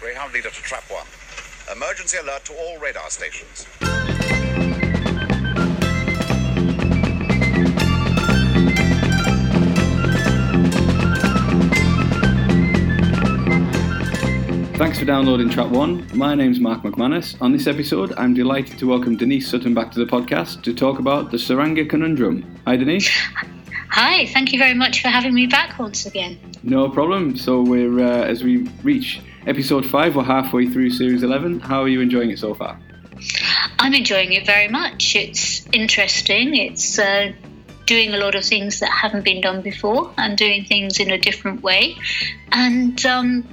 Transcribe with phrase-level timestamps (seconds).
[0.00, 1.04] Greyhound leader to trap one.
[1.70, 3.66] Emergency alert to all radar stations.
[14.78, 16.08] Thanks for downloading Trap One.
[16.14, 17.36] My name's Mark McManus.
[17.42, 20.98] On this episode, I'm delighted to welcome Denise Sutton back to the podcast to talk
[20.98, 22.58] about the Tsuranga Conundrum.
[22.66, 23.10] Hi, Denise.
[23.90, 26.38] Hi, thank you very much for having me back once again.
[26.62, 27.36] No problem.
[27.36, 31.60] So we're uh, as we reach episode five, we're halfway through series eleven.
[31.60, 32.78] How are you enjoying it so far?
[33.78, 35.14] I'm enjoying it very much.
[35.16, 36.56] It's interesting.
[36.56, 37.32] It's uh,
[37.86, 41.18] doing a lot of things that haven't been done before and doing things in a
[41.18, 41.96] different way.
[42.52, 43.46] And um,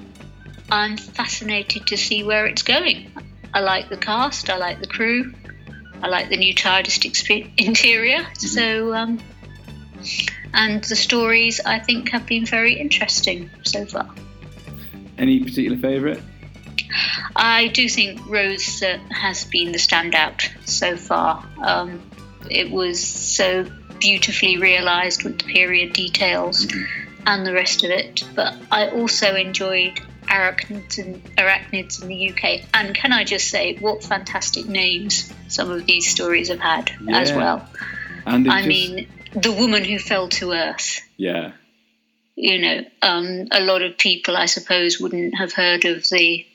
[0.69, 3.11] I'm fascinated to see where it's going.
[3.53, 5.33] I like the cast, I like the crew,
[6.03, 8.27] I like the new TARDIS interior.
[8.35, 9.19] So, um,
[10.53, 14.13] and the stories I think have been very interesting so far.
[15.17, 16.21] Any particular favourite?
[17.35, 21.45] I do think Rosa uh, has been the standout so far.
[21.61, 22.01] Um,
[22.49, 23.65] it was so
[23.99, 26.67] beautifully realised with the period details
[27.25, 28.23] and the rest of it.
[28.35, 32.61] But I also enjoyed arachnids and arachnids in the UK.
[32.73, 37.31] And can I just say, what fantastic names some of these stories have had as
[37.31, 37.67] well.
[38.25, 41.01] And I just- mean, the woman who fell to earth.
[41.17, 41.51] yeah,
[42.39, 46.45] You know, um, a lot of people, I suppose, wouldn't have heard of the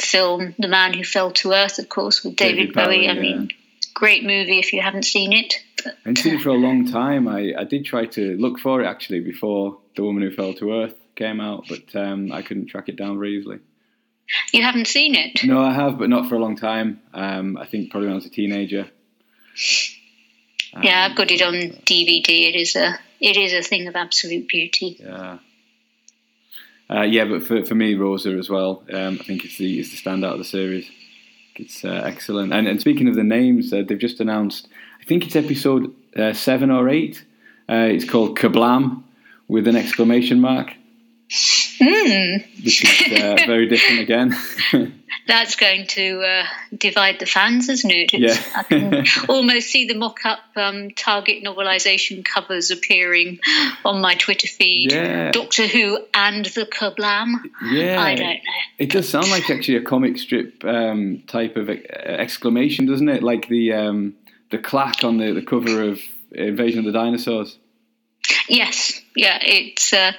[0.00, 3.08] film "The Man Who Fell to Earth," of course, with David, David Bowie, Bowie.
[3.08, 3.20] I yeah.
[3.20, 3.50] mean,
[3.92, 5.56] great movie if you haven't seen it.
[5.84, 7.28] But, I've seen it for a long time.
[7.28, 10.72] I, I did try to look for it actually before The Woman Who Fell to
[10.72, 13.58] Earth came out, but um, I couldn't track it down very easily.
[14.54, 15.44] you haven't seen it?
[15.44, 17.02] No, I have, but not for a long time.
[17.12, 18.88] Um, I think probably when I was a teenager.
[20.72, 22.48] Um, Yeah, I've got it on DVD.
[22.48, 24.96] It is a it is a thing of absolute beauty.
[25.00, 25.38] Yeah.
[26.90, 28.82] Uh, yeah, but for, for me, Rosa as well.
[28.90, 30.90] Um, I think it's the it's the standout of the series.
[31.56, 32.52] It's uh, excellent.
[32.52, 34.68] And, and speaking of the names, uh, they've just announced.
[35.00, 37.24] I think it's episode uh, seven or eight.
[37.68, 39.02] Uh, it's called Kerblam
[39.48, 40.74] with an exclamation mark,
[41.30, 44.34] Mm, which is uh, very different again.
[45.28, 46.44] that's going to uh,
[46.76, 48.12] divide the fans, isn't it?
[48.14, 48.52] It's- Yeah.
[48.56, 53.38] I can almost see the mock-up um, Target novelisation covers appearing
[53.84, 54.90] on my Twitter feed.
[54.92, 55.30] Yeah.
[55.30, 57.34] Doctor Who and the Kerblam.
[57.70, 58.40] yeah, I don't know.
[58.78, 63.22] It does sound like actually a comic strip um, type of exclamation, doesn't it?
[63.22, 64.14] Like the um,
[64.50, 66.00] the clack on the, the cover of
[66.32, 67.58] Invasion of the Dinosaurs.
[68.48, 70.12] Yes, yeah, it's uh,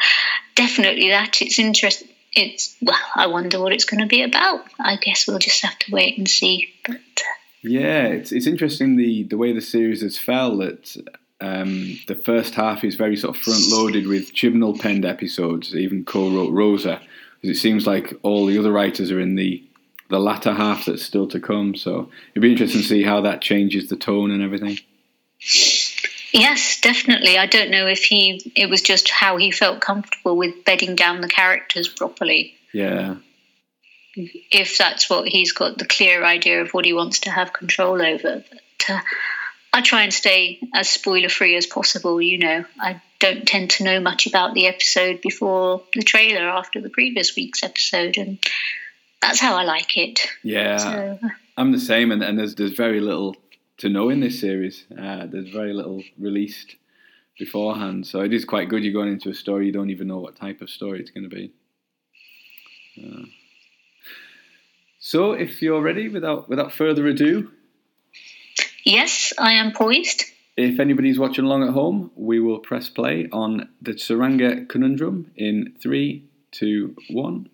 [0.56, 1.42] definitely that.
[1.42, 2.10] It's interesting.
[2.34, 4.66] It's well, I wonder what it's going to be about.
[4.80, 6.74] I guess we'll just have to wait and see.
[6.86, 10.58] But uh, Yeah, it's it's interesting the the way the series has fell.
[10.58, 10.96] That
[11.42, 15.76] um, the first half is very sort of front loaded with Chibnall penned episodes.
[15.76, 17.02] Even co-wrote Rosa,
[17.42, 19.64] because it seems like all the other writers are in the
[20.10, 21.76] the latter half that's still to come.
[21.76, 24.80] So it'd be interesting to see how that changes the tone and everything.
[26.32, 27.38] Yes, definitely.
[27.38, 28.52] I don't know if he.
[28.56, 32.56] It was just how he felt comfortable with bedding down the characters properly.
[32.74, 33.16] Yeah,
[34.16, 38.02] If that's what he's got the clear idea of what he wants to have control
[38.02, 38.44] over.
[38.50, 39.02] But uh,
[39.74, 42.22] I try and stay as spoiler free as possible.
[42.22, 46.80] You know, I don't tend to know much about the episode before the trailer after
[46.80, 48.38] the previous week's episode, and
[49.22, 50.28] that's how I like it.
[50.44, 50.78] yeah.
[50.78, 51.20] So,
[51.58, 53.36] I'm the same, and, and there's there's very little
[53.80, 54.86] to know in this series.
[54.92, 56.76] Uh, there's very little released
[57.38, 58.84] beforehand, so it is quite good.
[58.84, 61.30] You're going into a story you don't even know what type of story it's going
[61.30, 61.52] to be.
[63.02, 63.26] Uh,
[65.00, 67.52] so, if you're ready, without without further ado,
[68.84, 70.26] yes, I am poised.
[70.58, 75.76] if anybody's watching along at home, we will press play on the Tsuranga Conundrum in
[75.82, 77.50] three, two, one.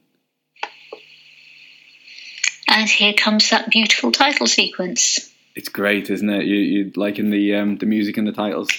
[2.67, 5.31] And here comes that beautiful title sequence.
[5.55, 6.45] It's great, isn't it?
[6.45, 8.69] You you liking the um, the music and the titles?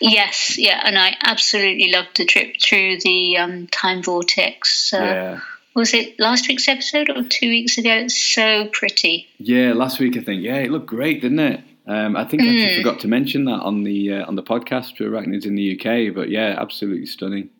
[0.00, 4.92] Yes, yeah, and I absolutely loved the trip through the um, time vortex.
[4.92, 5.40] Uh, yeah.
[5.74, 7.92] Was it last week's episode or two weeks ago?
[7.92, 9.26] It's so pretty.
[9.38, 10.42] Yeah, last week I think.
[10.42, 11.60] Yeah, it looked great, didn't it?
[11.86, 12.76] Um, I think I actually Mm.
[12.78, 16.12] forgot to mention that on the uh, on the podcast for Arachnids in the UK.
[16.14, 17.50] But yeah, absolutely stunning.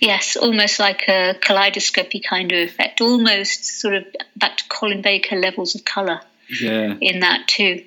[0.00, 4.04] Yes, almost like a kaleidoscopy kind of effect, almost sort of
[4.34, 6.22] back to Colin Baker levels of colour
[6.60, 7.84] Yeah, in that too.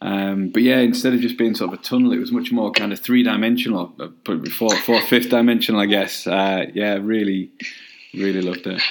[0.00, 2.70] um, but yeah, instead of just being sort of a tunnel, it was much more
[2.72, 6.26] kind of three dimensional, uh, probably four, fourth, fifth dimensional, I guess.
[6.26, 7.50] Uh, yeah, really,
[8.14, 8.82] really loved it.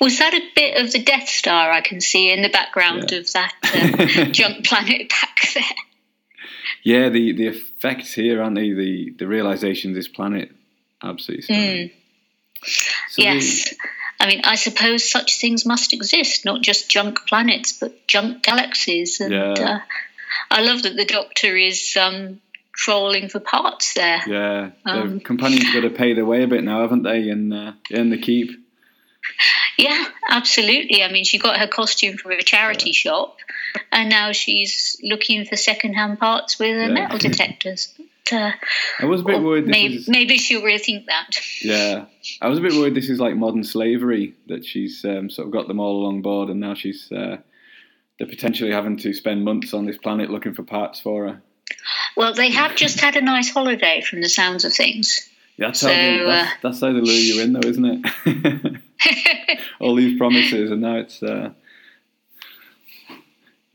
[0.00, 3.18] Was that a bit of the Death Star I can see in the background Yeah.
[3.20, 5.62] of that uh, junk planet back there?
[6.82, 8.72] Yeah, the the effects here, aren't they?
[8.72, 10.50] The the realization of this planet,
[11.02, 11.90] absolutely stunning.
[12.62, 13.74] So the- Yes.
[14.18, 19.20] I mean, I suppose such things must exist, not just junk planets, but junk galaxies.
[19.20, 19.52] And Yeah.
[19.52, 19.78] uh,
[20.50, 22.40] I love that the Doctor is um,
[22.72, 24.22] trolling for parts there.
[24.26, 27.28] Yeah, the Um, companions got to pay their way a bit now, haven't they?
[27.28, 28.50] And uh, earn the keep.
[29.76, 31.02] Yeah, absolutely.
[31.02, 33.36] I mean, she got her costume from a charity shop,
[33.92, 36.88] and now she's looking for second-hand parts with Yeah.
[36.88, 37.92] metal detectors.
[38.32, 38.52] Uh,
[39.00, 39.64] I was a bit worried.
[39.66, 41.38] This maybe, is, maybe she'll rethink that.
[41.62, 42.06] yeah,
[42.42, 42.94] I was a bit worried.
[42.94, 46.48] This is like modern slavery that she's um, sort of got them all along board,
[46.48, 47.36] and now she's uh,
[48.18, 51.42] they're potentially having to spend months on this planet looking for parts for her.
[52.16, 55.28] Well, they have just had a nice holiday, from the sounds of things.
[55.56, 58.04] Yeah, that's, So, how they, that's, uh, that's how they lure you in, though, isn't
[58.24, 58.80] it?
[59.80, 61.22] all these promises, and now it's.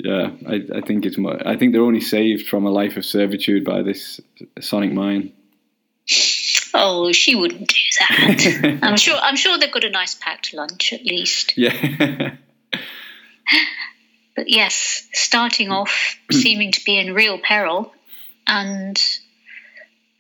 [0.04, 1.18] Yeah, I, I think it's.
[1.18, 4.20] More, I think they're only saved from a life of servitude by this
[4.60, 5.34] sonic mine.
[6.74, 8.80] Oh, she wouldn't do that.
[8.84, 9.18] I'm sure.
[9.22, 11.54] I'm sure they've got a nice packed lunch at least.
[11.58, 12.36] Yeah.
[14.34, 17.94] But yes, starting off seeming to be in real peril,
[18.48, 19.00] and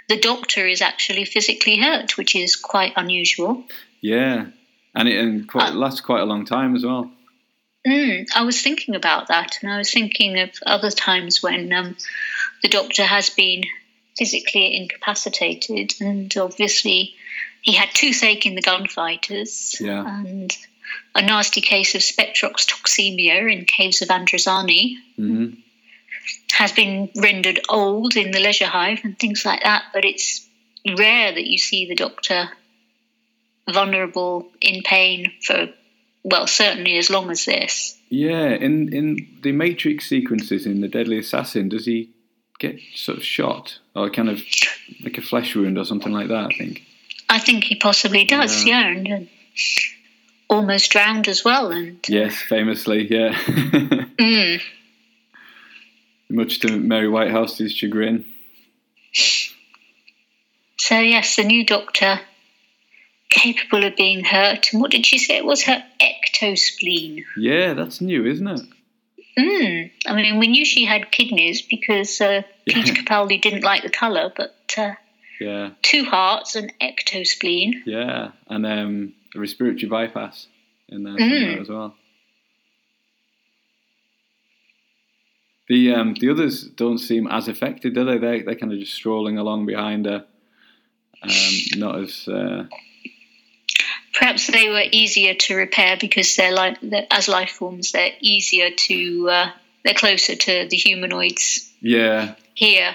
[0.09, 3.63] the doctor is actually physically hurt, which is quite unusual.
[4.01, 4.47] Yeah,
[4.93, 7.09] and it and quite, Uh, lasts quite a long time as well.
[7.85, 11.95] Mm, I was thinking about that, and I was thinking of other times when um,
[12.61, 13.63] the doctor has been
[14.17, 17.15] physically incapacitated, and obviously
[17.61, 20.05] he had toothache in the gunfighters, Yeah.
[20.05, 20.55] and
[21.15, 24.95] a nasty case of spectrox toxemia in caves of Androzani.
[25.15, 25.53] hmm
[26.53, 30.45] has been rendered old in the leisure hive and things like that, but it's
[30.97, 32.49] rare that you see the doctor
[33.71, 35.69] vulnerable in pain for,
[36.23, 37.97] well, certainly as long as this.
[38.09, 42.09] Yeah, in in the Matrix sequences in the Deadly Assassin, does he
[42.59, 44.41] get sort of shot or kind of
[45.03, 46.51] like a flesh wound or something like that?
[46.53, 46.83] I think.
[47.29, 48.81] I think he possibly does, Yeah.
[48.81, 49.27] yeah, and, and
[50.49, 51.71] almost drowned as well.
[51.71, 53.33] And Yes, famously, yeah.
[53.35, 54.61] mm,
[56.29, 58.25] Much to Mary Whitehouse's chagrin.
[60.77, 62.19] so, yes, the new doctor
[63.31, 64.71] capable of being hurt.
[64.71, 65.37] And what did she say?
[65.37, 67.23] It was her ectospleen.
[67.37, 68.61] Yeah, that's new, isn't it?
[69.39, 69.91] Mm.
[70.05, 73.01] I mean, we knew she had kidneys because uh, Peter Yeah.
[73.01, 74.93] Capaldi didn't like the colour, but uh,
[75.39, 77.75] Yeah, two hearts and ectospleen.
[77.85, 80.47] yeah, and um, a respiratory bypass
[80.89, 81.61] in there Mm.
[81.61, 81.95] as well.
[85.69, 88.17] The um, the others don't seem as affected, do they?
[88.17, 90.25] They they're kind of just strolling along behind her.
[91.23, 92.65] Um, not as uh,
[94.21, 96.77] Perhaps they were easier to repair because they're like
[97.09, 97.91] as life forms.
[97.91, 99.29] They're easier to.
[99.29, 99.51] Uh,
[99.83, 102.93] they're closer to the humanoids yeah, here.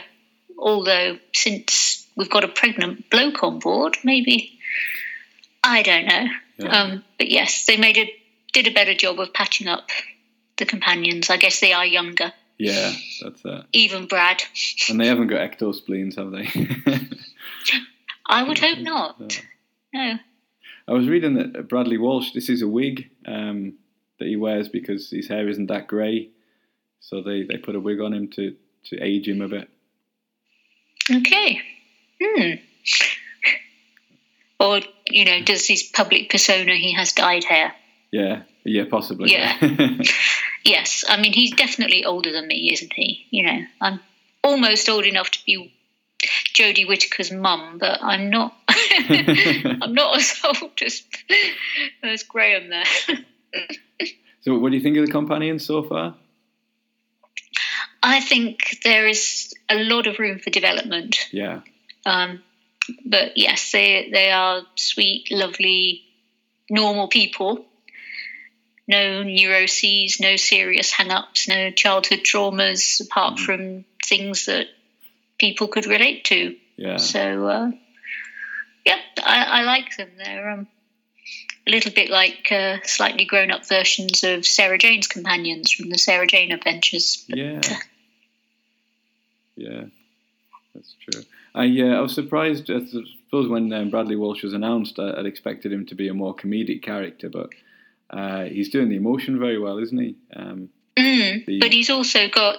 [0.56, 4.56] Although since we've got a pregnant bloke on board, maybe
[5.64, 6.26] I don't know.
[6.58, 6.68] Yeah.
[6.68, 8.14] Um, but yes, they made a
[8.52, 9.88] did a better job of patching up
[10.58, 11.28] the companions.
[11.28, 12.32] I guess they are younger.
[12.56, 13.64] yeah, that's it.
[13.72, 14.44] Even Brad.
[14.88, 17.08] And they haven't got ectospleens, have they?
[18.26, 19.42] I would hope not.
[19.92, 20.18] No.
[20.88, 22.32] I was reading that Bradley Walsh.
[22.32, 23.74] This is a wig um,
[24.18, 26.30] that he wears because his hair isn't that grey,
[27.00, 29.68] so they, they put a wig on him to, to age him a bit.
[31.10, 31.60] Okay.
[32.22, 32.52] Hmm.
[34.58, 34.80] Or,
[35.10, 37.74] you know, does his public persona, he has dyed hair?
[38.10, 39.32] Yeah, yeah, possibly.
[39.32, 39.98] Yeah.
[40.66, 41.04] Yes.
[41.08, 43.26] I mean, he's definitely older than me, isn't he?
[43.30, 44.00] You know, I'm
[44.42, 45.72] almost old enough to be
[46.54, 48.54] Jodie Whittaker's mum, but I'm not.
[48.68, 51.02] I'm not as old as,
[52.02, 52.84] as Graham there.
[54.40, 56.14] so, what do you think of the companions so far?
[58.02, 61.28] I think there is a lot of room for development.
[61.32, 61.60] Yeah,
[62.04, 62.42] Um,
[63.04, 66.02] but yes, they they are sweet, lovely,
[66.70, 67.64] normal people.
[68.88, 74.68] No neuroses, no serious hang-ups, no childhood traumas, apart from things that
[75.38, 76.56] people could relate to.
[76.76, 77.70] yeah, So, uh,
[78.84, 80.10] yeah, I, I like them.
[80.16, 80.66] They're um,
[81.66, 86.26] a little bit like uh, slightly grown-up versions of Sarah Jane's companions from the Sarah
[86.26, 87.24] Jane Adventures.
[87.28, 87.74] But, yeah, uh,
[89.56, 89.84] yeah.
[90.74, 91.22] That's true.
[91.54, 92.70] I uh, I was surprised.
[92.70, 96.14] I suppose when um, Bradley Walsh was announced, I, I'd expected him to be a
[96.14, 97.48] more comedic character, but
[98.10, 100.16] uh, he's doing the emotion very well, isn't he?
[100.34, 102.56] Um, Mm, The- but he's also got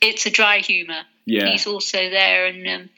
[0.00, 1.02] it's a dry humour.
[1.24, 2.90] Yeah, He's also there and um,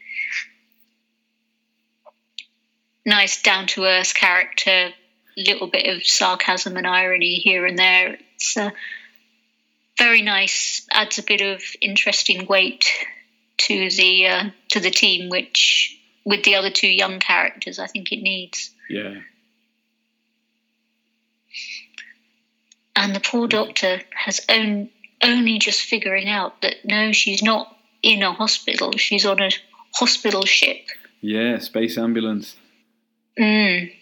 [3.04, 4.90] nice down to earth character,
[5.37, 8.19] little bit of sarcasm and irony here and there.
[8.35, 8.71] It's uh,
[9.99, 10.87] very nice.
[10.93, 12.90] Adds a bit of interesting weight
[13.59, 18.11] to the uh, to the team, which with the other two young characters, I think
[18.12, 18.71] it needs.
[18.88, 19.14] yeah.
[22.97, 24.88] and the poor doctor has own,
[25.23, 27.74] only just figuring out that no, she's not
[28.04, 28.92] in a hospital.
[28.92, 29.50] She's on a
[29.94, 30.87] hospital ship.
[31.20, 32.54] Yeah, space ambulance.
[33.38, 33.92] Mm.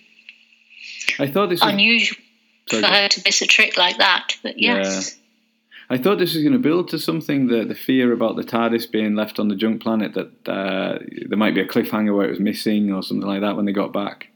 [1.18, 2.18] I thought this was Unusual
[2.68, 5.16] Sorry, for her to miss a trick like that, but yes.
[5.88, 7.47] I thought this was going to build to something.
[7.47, 11.38] The the fear about the TARDIS being left on the junk planet that uh, there
[11.38, 13.92] might be a cliffhanger where it was missing or something like that when they got
[13.92, 14.28] back.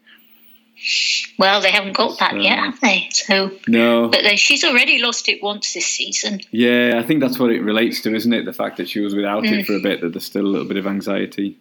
[1.38, 3.09] Well, they haven't got that So- yet, have they?
[3.11, 6.40] So, No, but they, she's already lost it once this season.
[6.50, 8.45] yeah, I think that's what it relates to, isn't it?
[8.45, 9.61] The fact that she was without Mm.
[9.61, 11.56] it for a bit, that there's still a little bit of anxiety.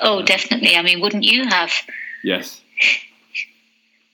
[0.00, 0.76] Oh, definitely.
[0.76, 1.72] I mean, wouldn't you have?
[2.22, 2.60] Yes.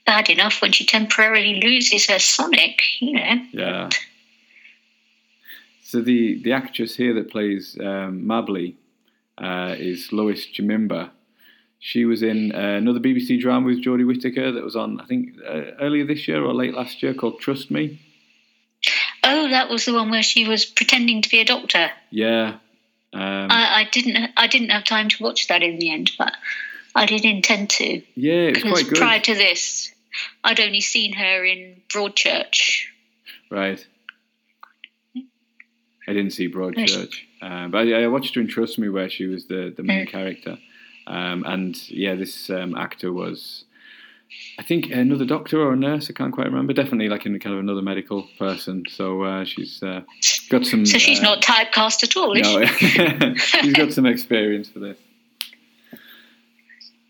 [0.07, 3.41] Bad enough when she temporarily loses her Sonic, you know.
[3.53, 3.89] Yeah.
[5.83, 8.75] So the the actress here that plays um, Mabli
[9.39, 11.11] uh, is Lois Chimimba.
[11.87, 15.35] She was in uh, another BBC drama with Jodie Whittaker that was on, I think,
[15.47, 18.01] uh, earlier this year or late last year called Trust Me.
[19.23, 21.91] Oh, that was the one where she was pretending to be a doctor.
[22.09, 22.55] Yeah.
[23.13, 24.31] Um, I, I didn't.
[24.35, 26.33] I didn't have time to watch that in the end, but
[26.95, 28.01] I did intend to.
[28.15, 28.99] yeah, it was Because quite good.
[28.99, 29.93] prior to this,
[30.43, 32.85] I'd only seen her in Broadchurch.
[33.51, 33.87] Right.
[36.09, 39.27] I didn't see Broadchurch, uh, but I, I watched her in Trust Me, where she
[39.27, 40.11] was the, the main Mm.
[40.11, 40.59] character.
[41.07, 43.65] Um, and yeah, this um, actor was,
[44.59, 46.09] I think, another doctor or a nurse.
[46.09, 46.73] I can't quite remember.
[46.73, 48.85] Definitely like in the kind of another medical person.
[48.89, 50.01] So uh, she's uh,
[50.49, 50.87] got some.
[50.87, 53.35] So she's uh, not typecast at all, is No, she?
[53.61, 54.99] she's got some experience for this.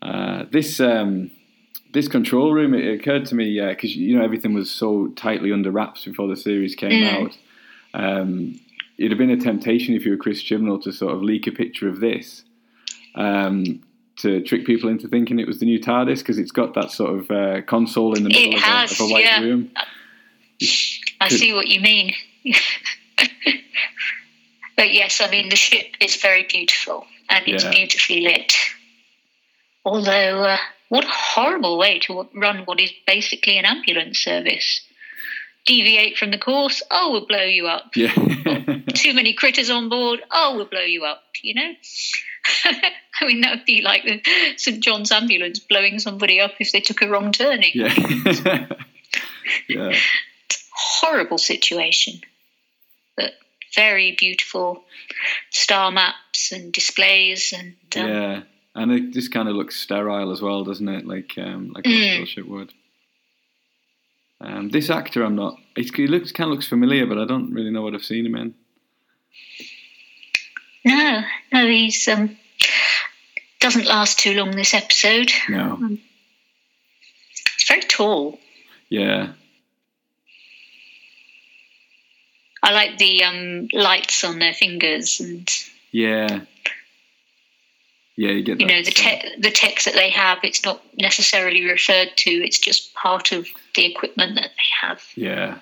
[0.01, 1.31] Uh, this um,
[1.93, 2.73] this control room.
[2.73, 6.35] It occurred to me because you know everything was so tightly under wraps before the
[6.35, 7.13] series came Mm.
[7.23, 7.37] out.
[7.93, 8.59] Um,
[8.97, 11.51] it'd have been a temptation if you were Chris Chibnall to sort of leak a
[11.51, 12.43] picture of this
[13.15, 13.81] um,
[14.17, 17.19] to trick people into thinking it was the new TARDIS because it's got that sort
[17.19, 19.41] of uh, console in the middle of, has, a, of a white yeah.
[19.41, 19.71] room.
[21.21, 22.13] I see what you mean.
[24.77, 27.71] but yes, I mean the ship is very beautiful and it's Yeah.
[27.71, 28.53] beautifully lit.
[29.83, 30.57] Although, uh,
[30.89, 34.81] what a horrible way to run what is basically an ambulance service.
[35.65, 37.91] Deviate from the course, oh, we'll blow you up.
[37.95, 38.13] Yeah.
[38.93, 41.23] Too many critters on board, oh, we'll blow you up.
[41.41, 41.71] You know.
[43.21, 44.21] I mean, that would be like the
[44.57, 47.71] St John's ambulance blowing somebody up if they took a wrong turning.
[47.73, 47.93] yeah.
[49.69, 49.95] yeah.
[50.73, 52.21] horrible situation,
[53.15, 53.33] but
[53.75, 54.83] very beautiful
[55.51, 58.41] star maps and displays and um, Yeah,
[58.75, 61.05] and it just kind of looks sterile as well, doesn't it?
[61.07, 62.19] Like um, like a Mm.
[62.19, 62.73] hospital would.
[64.41, 65.55] Um, this actor, I'm not.
[65.77, 68.35] He looks kind of looks familiar, but I don't really know what I've seen him
[68.35, 68.53] in.
[70.83, 71.21] no,
[71.53, 72.37] no, he's um
[73.65, 75.31] doesn't last too long this episode.
[75.49, 75.77] No.
[75.77, 78.37] He's very tall.
[78.89, 79.29] Yeah.
[82.61, 85.51] I like the um lights on their fingers and
[85.91, 86.41] Yeah.
[88.15, 90.37] Yeah, you get you know the te- the text that they have.
[90.43, 92.29] It's not necessarily referred to.
[92.29, 95.01] It's just part of the equipment that they have.
[95.15, 95.57] Yeah.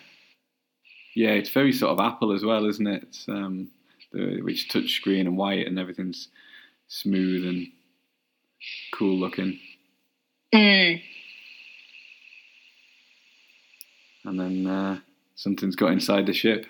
[1.15, 3.03] Yeah, it's very sort of Apple as well, isn't it?
[3.03, 3.69] It's um,
[4.11, 6.27] the which touch screen and white and everything's
[6.89, 7.67] smooth and
[8.93, 9.59] cool looking.
[10.53, 11.01] Mm.
[14.25, 14.99] And then uh,
[15.35, 16.65] something's got inside the ship.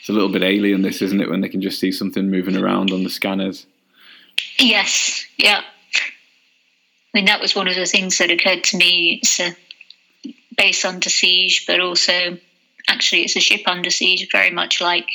[0.00, 1.28] It's a little bit alien, this, isn't it?
[1.28, 3.66] When they can just see something moving around on the scanners.
[4.58, 5.60] Yes, yeah.
[5.62, 9.20] I mean, that was one of the things that occurred to me.
[9.22, 9.56] It's a
[10.56, 12.38] base under siege, but also
[12.88, 15.08] actually it's a ship under siege, very much like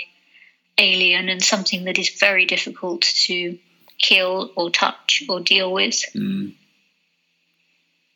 [0.81, 3.57] Alien, and something that is very difficult to
[3.99, 6.03] kill or touch or deal with.
[6.15, 6.55] Mm.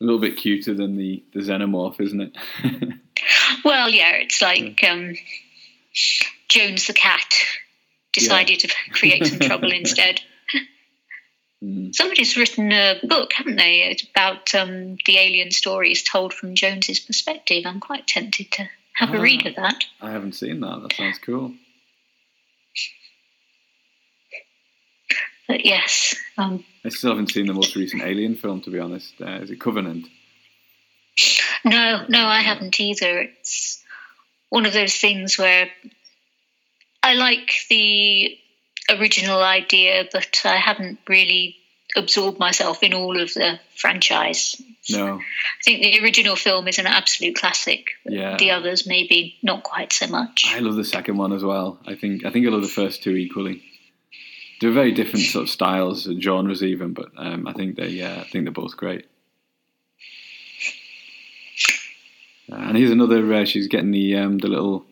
[0.00, 2.36] A little bit cuter than the, the xenomorph, isn't it?
[3.64, 5.14] Well, yeah, it's like um,
[6.48, 7.34] Jones the cat
[8.12, 10.20] decided to create some trouble instead.
[11.64, 11.94] Mm.
[11.94, 13.82] Somebody's written a book, haven't they?
[13.82, 17.64] It's about um, the alien stories told from Jones's perspective.
[17.66, 19.22] I'm quite tempted to have a Ah.
[19.22, 19.84] read of that.
[20.00, 20.82] I haven't seen that.
[20.82, 21.54] That sounds cool.
[25.48, 29.14] But yes, um, I still haven't seen the most recent Alien film, to be honest.
[29.20, 30.06] Uh, is it Covenant?
[31.64, 33.20] no, no, I haven't either.
[33.20, 33.82] It's
[34.48, 35.68] one of those things where
[37.02, 38.36] I like the
[38.90, 41.56] original idea, but I haven't really
[41.96, 44.60] absorbed myself in all of the franchise.
[44.90, 45.18] No.
[45.18, 47.90] I think the original film is an absolute classic.
[48.04, 48.36] Yeah.
[48.36, 50.44] The others, maybe not quite so much.
[50.48, 51.78] I love the second one as well.
[51.86, 53.62] I think I think I love the first two equally.
[54.60, 58.20] They're very different sort of styles and genres, even, but um, I think they uh,
[58.20, 59.06] I think they're both great.
[62.48, 63.32] and here's another.
[63.32, 64.84] Uh, she's getting the um, the little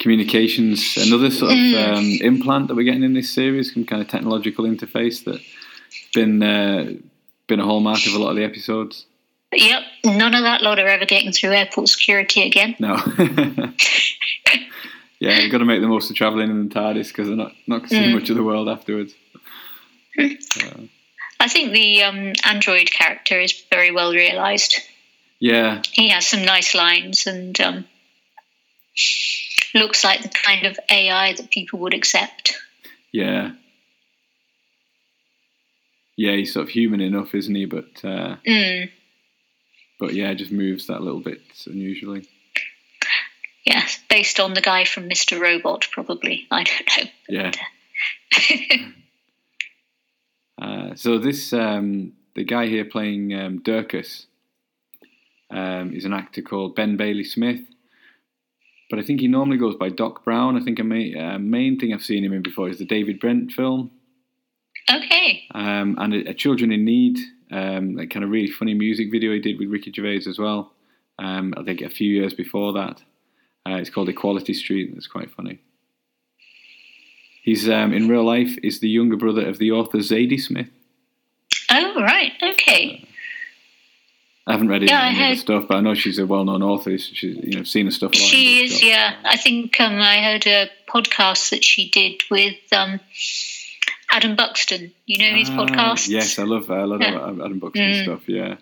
[0.00, 4.08] communications, another sort of um, implant that we're getting in this series, some kind of
[4.08, 5.44] technological interface that's
[6.14, 6.92] been uh,
[7.46, 9.06] been a hallmark of a lot of the episodes.
[9.52, 12.76] Yep, none of that lot are ever getting through airport security again.
[12.78, 12.96] No.
[15.20, 17.52] yeah, you've got to make the most of travelling in the TARDIS because they're not
[17.66, 19.14] not seeing much of the world afterwards.
[21.38, 24.76] I think the um, android character is very well realised.
[25.38, 27.84] Yeah, He has some nice lines and um,
[29.74, 32.58] looks like the kind of AI that people would accept.
[33.12, 33.52] yeah,
[36.16, 36.32] yeah.
[36.32, 37.64] He's sort of human enough, isn't he?
[37.64, 38.90] But uh, Mm,
[39.98, 42.28] but yeah, just moves that little bit unusually.
[43.64, 45.40] Yeah, based on the guy from Mr.
[45.40, 46.46] Robot, probably.
[46.50, 47.10] I don't know.
[47.28, 47.52] Yeah.
[50.60, 54.26] Uh, so this um, the guy here playing um, Durkas
[55.50, 57.62] um, is an actor called Ben Bailey Smith,
[58.90, 60.60] but I think he normally goes by Doc Brown.
[60.60, 63.20] I think a main, uh, main thing I've seen him in before is the David
[63.20, 63.90] Brent film
[64.90, 65.44] okay.
[65.54, 67.18] um, and a, a Children in Need,
[67.50, 70.72] um, that kind of really funny music video he did with Ricky Gervais as well.
[71.18, 73.02] Um, I think a few years before that.
[73.70, 74.92] Uh, it's called Equality Street.
[74.96, 75.58] It's quite funny.
[77.42, 80.68] He's um, in real life is the younger brother of the author Zadie Smith.
[81.70, 82.32] Oh, right.
[82.42, 83.06] Okay.
[84.46, 86.96] I haven't read any of her stuff, but I know she's a well-known author.
[86.98, 88.12] She's you know seen her stuff.
[88.12, 88.88] A lot in She is, bookshops.
[88.90, 89.16] yeah.
[89.24, 92.98] I think um, I heard a podcast that she did with um,
[94.10, 94.92] Adam Buxton.
[95.06, 96.08] You know his Ah, podcast?
[96.08, 97.28] Yes, I love I love Yeah.
[97.44, 98.02] Adam Buxton Mm.
[98.02, 98.28] stuff.
[98.28, 98.56] Yeah,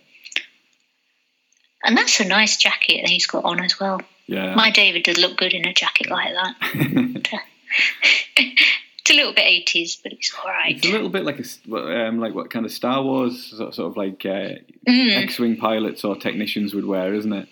[1.82, 4.02] And that's a nice jacket that he's got on as well.
[4.28, 4.54] Yeah.
[4.54, 6.54] My David does look good in a jacket like that.
[8.36, 10.76] it's a little bit 80s, but it's all right.
[10.76, 13.90] It's a little bit like a um, like what kind of Star Wars sort sort
[13.90, 17.48] of like uh, Mm, X-wing pilots or technicians would wear, isn't it?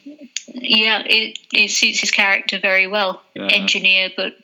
[0.55, 3.21] yeah, it, it suits his character very well.
[3.35, 3.49] Yeah.
[3.49, 4.35] Engineer, but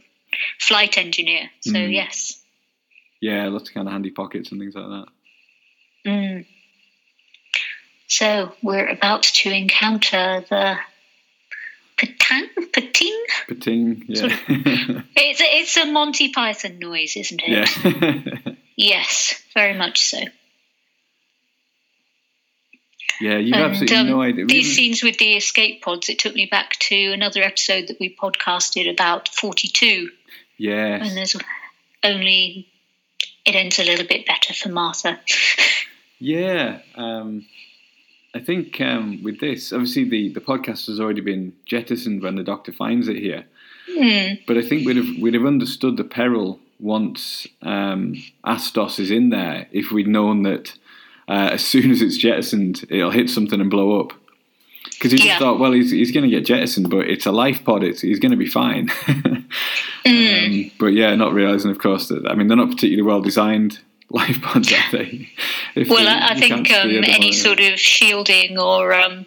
[0.58, 1.48] flight engineer.
[1.60, 1.92] So, Mm.
[1.94, 2.42] yes.
[3.20, 5.06] Yeah, lots of kind of handy pockets and things like that.
[6.06, 6.46] Mm.
[8.08, 10.76] So, we're about to encounter the
[12.32, 12.72] Patang?
[12.72, 13.24] Pating?
[13.48, 14.26] Pating, yeah,
[15.16, 18.44] It's a, it's a Monty Python noise, isn't it?
[18.46, 20.18] yeah, Yes, very much so.
[23.20, 23.36] yeah.
[23.38, 24.46] You've And, absolutely um, no idea.
[24.46, 28.16] These scenes with the escape pods, it took me back to another episode that we
[28.16, 30.10] podcasted about 42,
[30.58, 31.04] Yeah.
[31.04, 31.36] and there's
[32.02, 32.68] only
[33.44, 35.18] it ends a little bit better for Martha.
[36.18, 37.44] Yeah, um,
[38.34, 42.42] I think um, with this, obviously the, the podcast has already been jettisoned when the
[42.42, 43.44] Doctor finds it here.
[43.90, 44.34] Hmm.
[44.46, 48.14] But I think we'd have we'd have understood the peril once um,
[48.44, 50.72] Astos is in there if we'd known that
[51.28, 54.12] uh, as soon as it's jettisoned, it'll hit something and blow up.
[54.84, 55.38] Because he just Yeah.
[55.38, 57.82] thought, well, he's, he's going to get jettisoned, but it's a life pod.
[57.84, 58.90] It's, he's going to be fine.
[60.06, 63.80] um, but yeah, not realizing, of course, that I mean they're not particularly well designed
[64.20, 65.28] life pods, are they?
[65.74, 69.24] If Well, you- I, I you think um, any on- sort of shielding or um,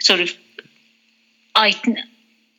[0.00, 0.30] sort of
[1.54, 1.74] I,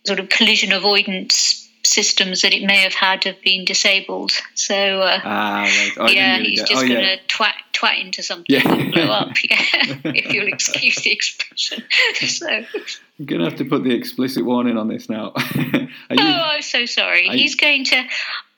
[0.05, 1.58] sort of collision avoidance
[1.89, 4.31] systems that it may have had have been disabled.
[4.55, 5.91] So uh, Ah, right.
[5.97, 7.15] Oh, yeah, really he's just oh, going yeah.
[7.15, 8.71] to twat twat into something Yeah.
[8.71, 9.29] and blow up.
[9.49, 9.57] Yeah,
[10.05, 11.83] if you'll excuse the expression.
[12.27, 15.33] so, I'm going to have to put the explicit warning on this now.
[16.11, 17.29] You- oh, I'm so sorry.
[17.29, 18.03] I- he's going to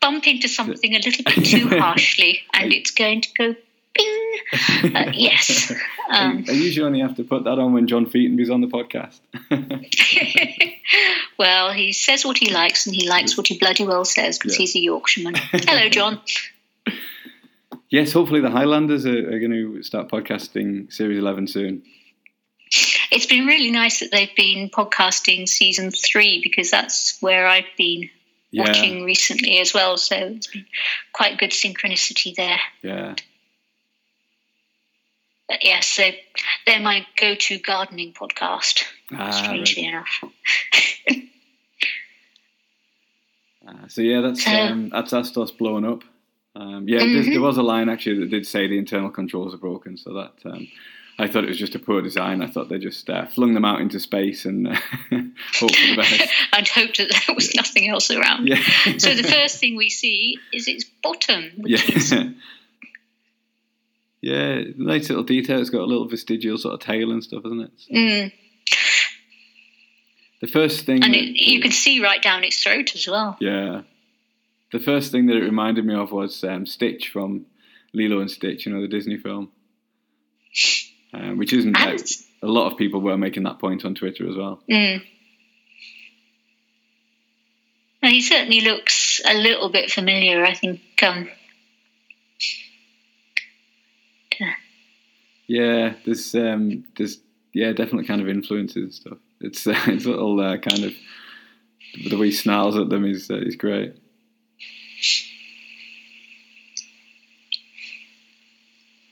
[0.01, 3.55] bump into something a little bit too harshly, and it's going to go
[3.93, 4.95] bing.
[4.95, 5.71] Uh, yes.
[6.10, 8.67] I, Um, I usually only have to put that on when John Featonby's on the
[8.67, 9.19] podcast.
[11.38, 14.54] well, he says what he likes, and he likes what he bloody well says because
[14.54, 14.60] Yeah.
[14.60, 15.36] he's a Yorkshireman.
[15.36, 16.21] Hello, John.
[17.89, 21.84] yes, hopefully the Highlanders are, are going to start podcasting Series 11 soon.
[23.12, 28.10] It's been really nice that they've been podcasting season three because that's where I've been
[28.51, 29.97] Yeah, watching recently as well.
[29.97, 30.65] So it's been
[31.12, 32.60] quite good synchronicity there.
[32.82, 33.15] yeah.
[35.51, 36.03] But yes, so
[36.65, 38.85] they're my go-to gardening podcast.
[39.11, 39.91] Ah, strangely right.
[39.93, 40.23] enough.
[43.67, 46.03] Ah, so yeah, that's So- um, that's Astos blowing up.
[46.55, 47.31] Um, yeah, Mhm.
[47.31, 50.33] there was a line actually that did say the internal controls are broken, so that
[50.45, 50.67] um,
[51.19, 52.41] I thought it was just a poor design.
[52.41, 54.71] I thought they just uh, flung them out into space and uh,
[55.11, 56.29] hope for the best.
[56.53, 58.47] I'd hoped that there was nothing else around.
[58.47, 58.63] Yeah.
[58.97, 61.95] So the first thing we see is its bottom, which yeah.
[61.95, 62.13] is
[64.21, 65.60] yeah, nice little detail.
[65.60, 67.71] It's got a little vestigial sort of tail and stuff, isn't it?
[67.77, 68.31] So mm,
[70.41, 73.38] the first thing, and that- it, you can see right down its throat as well.
[73.39, 73.81] yeah,
[74.71, 77.45] the first thing that it reminded me of was um, Stitch from
[77.93, 79.51] Lilo and Stitch, you know, the Disney film.
[81.13, 81.75] um, which isn't.
[81.77, 82.07] And- Like,
[82.43, 84.62] a lot of people were making that point on Twitter as well.
[84.69, 85.03] Mm.
[88.01, 90.43] Well, he certainly looks a little bit familiar.
[90.43, 90.81] I think.
[91.03, 91.29] Um,
[95.51, 97.19] Yeah, there's um, there's
[97.53, 99.17] yeah, definitely kind of influences and stuff.
[99.41, 100.93] It's uh, it's little uh, kind of
[102.09, 103.93] the way he snarls at them is uh, is great.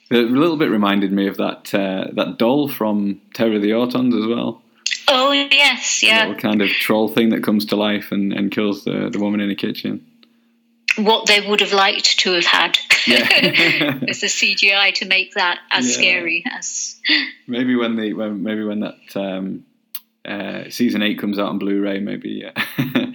[0.10, 3.72] It a little bit reminded me of that uh, that doll from Terror of the
[3.72, 4.62] Autons as well.
[5.10, 6.26] oh yes, yeah.
[6.26, 9.42] little kind of troll thing that comes to life and, and kills the, the woman
[9.42, 10.09] in the kitchen.
[10.98, 13.20] What they would have liked to have had Yeah.
[14.08, 15.94] as the CGI to make that as Yeah.
[15.94, 16.96] scary as.
[17.48, 19.66] maybe when the when, maybe when that um,
[20.26, 22.46] uh, season eight comes out on Blu-ray, maybe.
[22.46, 22.52] Uh,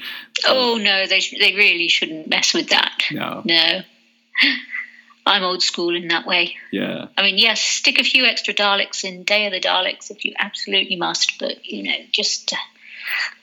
[0.46, 2.92] Oh no, they they really shouldn't mess with that.
[3.12, 3.80] no, No.
[5.26, 6.56] I'm old school in that way.
[6.70, 7.06] yeah.
[7.16, 10.34] I mean, yes, stick a few extra Daleks in Day of the Daleks if you
[10.38, 12.56] absolutely must, but you know, just uh,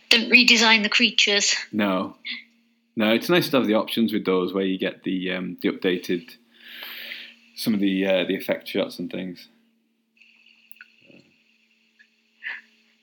[0.09, 1.55] don't redesign the creatures.
[1.71, 2.15] No,
[3.01, 3.13] no.
[3.13, 6.37] It's nice to have the options with those where you get the um, the updated
[7.55, 9.47] some of the uh, the effect shots and things.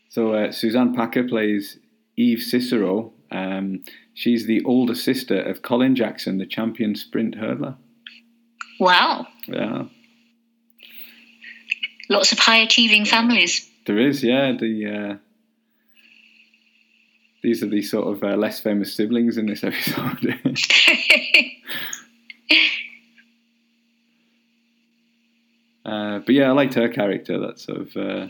[0.08, 1.78] So uh, Suzanne Packer plays
[2.16, 3.12] Eve Cicero.
[3.30, 3.84] Um,
[4.14, 7.76] she's the older sister of Colin Jackson, the champion sprint hurdler.
[8.80, 9.84] Wow, Yeah,
[12.08, 13.68] lots of high achieving families.
[13.86, 14.22] there is.
[14.22, 15.16] Yeah, the uh,
[17.42, 20.34] these are the sort of uh, less famous siblings in this episode.
[25.84, 27.38] Uh, but yeah, I liked her character.
[27.38, 27.96] That sort of.
[27.96, 28.26] Uh,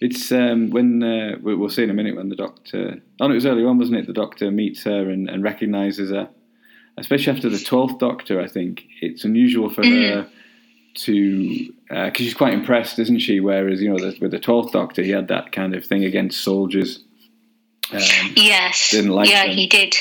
[0.00, 3.00] it's um, when uh, we- we'll see in a minute when the doctor.
[3.20, 4.06] Oh, no, it was earlier on, wasn't it?
[4.06, 6.28] The doctor meets her and, and recognizes her,
[6.98, 8.40] especially after the twelfth Doctor.
[8.40, 10.28] I think it's unusual for her
[10.94, 13.40] to because she's quite impressed, isn't she?
[13.40, 16.42] Whereas you know, the, with the twelfth Doctor, he had that kind of thing against
[16.42, 17.02] soldiers.
[17.92, 18.00] Um,
[18.36, 19.54] yes, Didn't like yeah, them.
[19.56, 19.94] he did.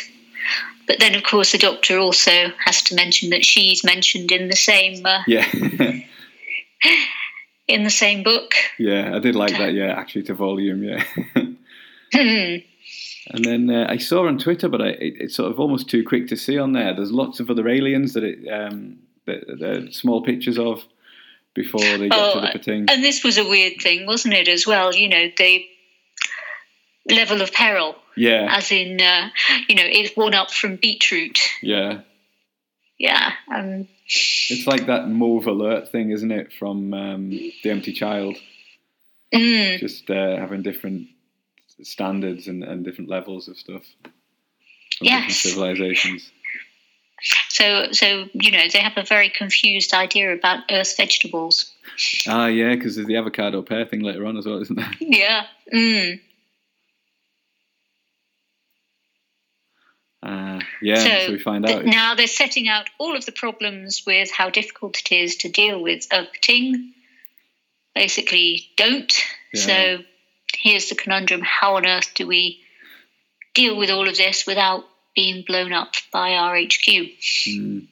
[0.87, 4.55] But then, of course, the Doctor also has to mention that she's mentioned in the
[4.55, 5.45] same uh, yeah,
[7.67, 8.53] in the same book.
[8.77, 9.73] yeah, I did like that.
[9.73, 10.83] Yeah, actually, to volume.
[10.83, 11.03] Yeah.
[12.15, 12.57] Hmm.
[13.31, 16.03] And then uh, I saw on Twitter, but I, it, it's sort of almost too
[16.03, 16.93] quick to see on there.
[16.93, 20.83] There's lots of other aliens that it, um, that small pictures of
[21.53, 22.85] before they get Oh, to the Pating.
[22.89, 24.93] And this was a weird thing, wasn't it, as well?
[24.93, 25.65] You know, the
[27.09, 29.29] level of peril, Yeah, as in, uh,
[29.67, 31.39] you know, it's one up from beetroot.
[31.61, 32.01] yeah.
[32.99, 33.33] Yeah.
[33.53, 38.37] Um, It's like that move alert thing, isn't it, from um, The Empty Child?
[39.33, 41.07] mm, Just uh, having different
[41.81, 43.81] standards and, and different levels of stuff
[44.97, 45.39] from different Yes.
[45.39, 46.31] civilizations.
[47.49, 51.71] So, so you know, they have a very confused idea about Earth vegetables.
[52.27, 54.91] Ah, yeah, because there's the avocado pear thing later on as well, isn't there?
[54.99, 55.43] Yeah.
[55.73, 56.19] Mm.
[60.21, 61.85] Uh, yeah, so, So, we find Th- out.
[61.85, 65.81] now they're setting out all of the problems with how difficult it is to deal
[65.81, 66.93] with a ting.
[67.93, 69.13] Basically, don't.
[69.53, 69.61] Yeah.
[69.61, 70.03] So
[70.57, 72.61] here's the conundrum: How on earth do we
[73.53, 77.11] deal with all of this without being blown up by RHQ
[77.47, 77.87] Mm.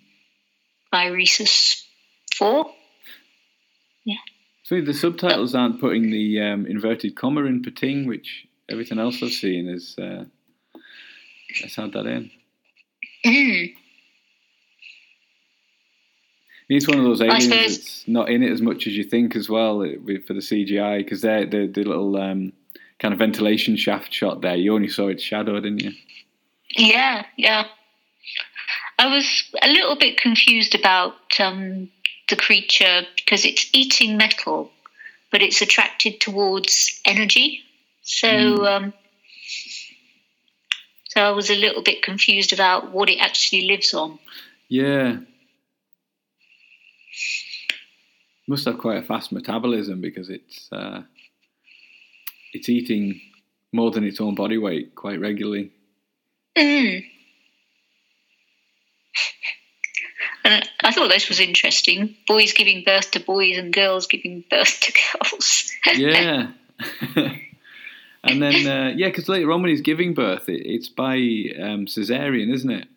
[0.92, 1.86] by Rhesus
[2.36, 2.74] Four?
[4.06, 4.16] Yeah.
[4.64, 9.32] So the subtitles aren't putting the um, inverted comma in Pating, which everything else I've
[9.32, 9.96] seen is.
[9.98, 10.26] Uh,
[11.62, 12.32] let's add that in.
[13.26, 13.74] Mm.
[16.70, 19.36] It's one of those aliens suppose- that's not in it as much as you think
[19.36, 19.80] as well
[20.26, 22.54] for the CGI because the, the little um,
[23.00, 24.56] kind of ventilation shaft shot there.
[24.56, 25.92] You only saw its shadow, didn't you?
[26.76, 27.66] Yeah, yeah.
[28.98, 31.90] I was a little bit confused about um,
[32.30, 34.72] the creature because it's eating metal,
[35.32, 37.62] but it's attracted towards energy.
[38.04, 38.94] So, um,
[41.10, 44.20] so I was a little bit confused about what it actually lives on.
[44.70, 45.18] Yeah.
[48.48, 51.02] Must have quite a fast metabolism because it's uh,
[52.54, 53.22] it's eating
[53.72, 55.72] more than its own body weight quite regularly.
[56.58, 57.06] Mm.
[60.44, 62.16] And I thought this was interesting.
[62.28, 65.72] Boys giving birth to boys and girls giving birth to girls.
[65.96, 66.52] Yeah.
[68.24, 71.86] and then uh, yeah, because later on when he's giving birth, it, it's by um,
[71.86, 72.88] cesarean, isn't it?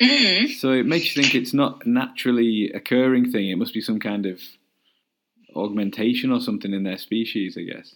[0.00, 0.50] Mm.
[0.56, 3.50] So it makes you think it's not naturally occurring thing.
[3.50, 4.40] It must be some kind of
[5.54, 7.94] augmentation or something in their species, I guess.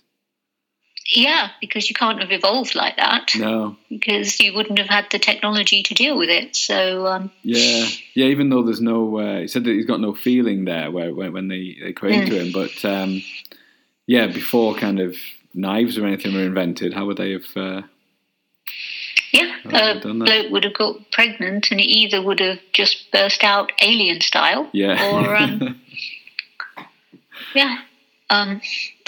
[1.08, 3.30] Yeah, because you can't have evolved like that.
[3.36, 3.76] No.
[3.88, 6.56] Because you wouldn't have had the technology to deal with it.
[6.56, 8.26] So um, yeah, yeah.
[8.26, 11.32] Even though there's no, uh, he said that he's got no feeling there where when,
[11.32, 12.32] when they they create mm.
[12.32, 13.22] him, but um,
[14.06, 15.16] yeah, before kind of
[15.54, 17.56] knives or anything were invented, how would they have?
[17.56, 17.82] Uh,
[19.32, 23.72] yeah, a bloke would have got pregnant, and it either would have just burst out
[23.80, 25.80] alien style, yeah, or um,
[27.54, 27.78] yeah,
[28.30, 28.60] um,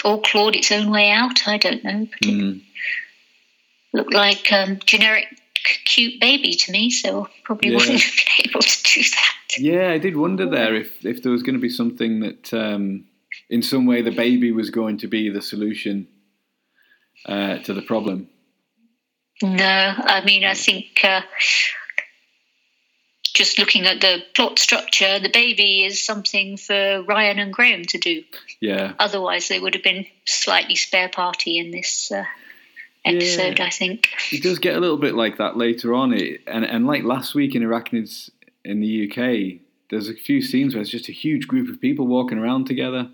[0.05, 1.47] or clawed its own way out.
[1.47, 2.07] I don't know.
[2.11, 2.61] but Mm.
[3.91, 5.25] Looked like um, generic
[5.85, 7.77] cute baby to me, so probably yeah.
[7.77, 9.57] wouldn't have been able to do that.
[9.57, 13.05] Yeah, I did wonder there if if there was going to be something that, um,
[13.49, 16.07] in some way, the baby was going to be the solution
[17.25, 18.29] uh, to the problem.
[19.41, 21.21] No, I mean, I think uh,
[23.33, 27.97] just looking at the plot structure, the baby is something for Ryan and Graham to
[27.97, 28.23] do.
[28.59, 28.93] Yeah.
[28.99, 32.25] Otherwise, they would have been slightly spare party in this uh,
[33.05, 33.65] episode, yeah.
[33.65, 34.09] I think.
[34.31, 36.13] It does get a little bit like that later on.
[36.13, 38.29] It, and, and like last week in Arachnids
[38.65, 42.07] in the UK, there's a few scenes where it's just a huge group of people
[42.07, 43.09] walking around together.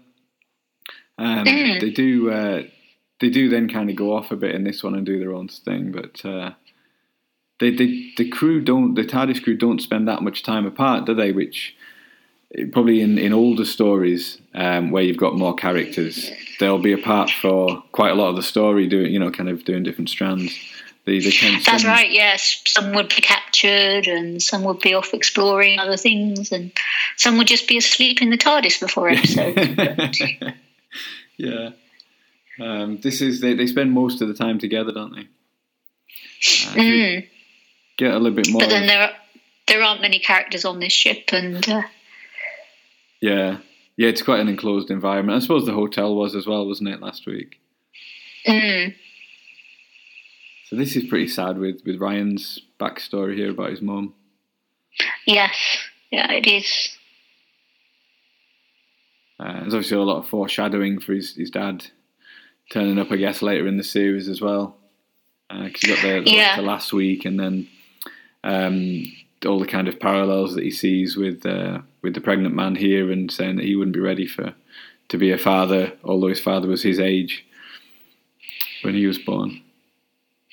[1.18, 1.80] Um, mm.
[1.80, 2.30] They do.
[2.32, 2.64] Uh,
[3.22, 5.34] they do then kind of go off a bit in this one and do their
[5.34, 6.52] own thing, but uh,
[7.60, 11.14] they, they, the crew don't, the TARDIS crew don't spend that much time apart, do
[11.14, 11.32] they?
[11.32, 11.76] Which
[12.72, 17.84] probably in, in older stories um, where you've got more characters, they'll be apart for
[17.92, 20.58] quite a lot of the story, doing you know, kind of doing different strands.
[21.06, 22.10] They, they That's right.
[22.10, 26.72] Yes, some would be captured, and some would be off exploring other things, and
[27.16, 30.20] some would just be asleep in the TARDIS before episodes.
[31.38, 31.70] yeah.
[32.60, 35.22] Um, this is they, they spend most of the time together, don't they?
[35.22, 37.28] Uh, mm.
[37.98, 38.62] Get a little bit more.
[38.62, 39.12] But then there are,
[39.68, 41.84] there aren't many characters on this ship, and uh...
[43.22, 43.60] yeah,
[43.98, 45.38] yeah, it's quite an enclosed environment.
[45.38, 47.60] I suppose the hotel was as well, wasn't it, last week?
[48.46, 48.96] Mm.
[50.70, 54.14] So this is pretty sad with with Ryan's backstory here about his mum.
[55.26, 55.56] Yes,
[56.12, 56.98] yeah, it is.
[59.40, 61.86] Uh, there's obviously a lot of foreshadowing for his, his dad
[62.72, 64.78] turning up, I guess, later in the series as well.
[65.50, 66.56] Because uh, you got the, yeah.
[66.56, 67.68] the, last week, and then
[68.46, 69.12] um,
[69.46, 73.12] all the kind of parallels that he sees with uh, with the pregnant man here,
[73.12, 74.54] and saying that he wouldn't be ready for
[75.10, 77.46] to be a father, although his father was his age
[78.84, 79.62] when he was born.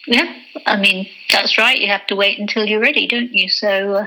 [0.06, 0.34] Yeah,
[0.66, 1.78] I mean that's right.
[1.78, 3.48] You have to wait until you're ready, don't you?
[3.48, 4.06] So, uh,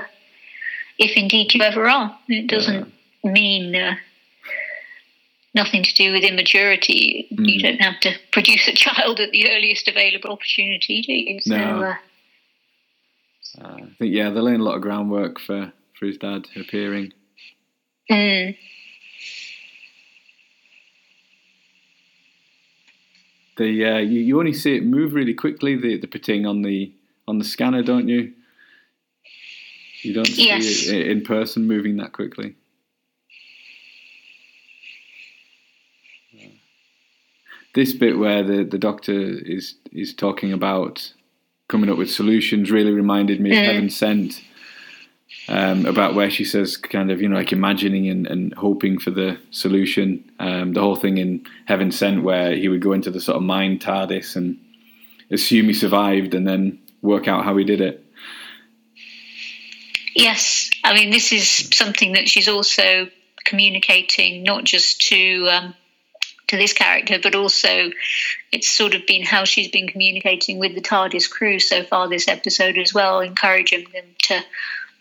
[0.98, 3.30] if indeed you ever are, it doesn't yeah.
[3.30, 3.94] mean uh,
[5.54, 7.28] nothing to do with immaturity.
[7.32, 7.48] Mm.
[7.48, 11.40] You don't have to produce a child at the earliest available opportunity, do you?
[11.40, 11.96] So, no.
[13.60, 17.12] Uh, I think yeah, they're laying a lot of groundwork for for his dad appearing.
[18.10, 18.56] Mm.
[23.56, 26.92] The uh, you, you only see it move really quickly the the P'Ting on the
[27.26, 28.32] on the scanner, don't you?
[30.02, 30.86] You don't see yes.
[30.86, 32.56] it in person moving that quickly.
[37.76, 41.12] this bit where the, the doctor is is talking about
[41.68, 43.64] coming up with solutions really reminded me of mm.
[43.64, 44.42] Heaven Sent.
[45.48, 49.10] Um, about where she says kind of you know like imagining and, and hoping for
[49.10, 53.20] the solution um, the whole thing in heaven sent where he would go into the
[53.20, 54.58] sort of mind tardis and
[55.30, 58.04] assume he survived and then work out how he did it
[60.16, 63.08] yes i mean this is something that she's also
[63.44, 65.74] communicating not just to um,
[66.48, 67.90] to this character, but also
[68.52, 72.28] it's sort of been how she's been communicating with the TARDIS crew so far this
[72.28, 74.40] episode as well, encouraging them to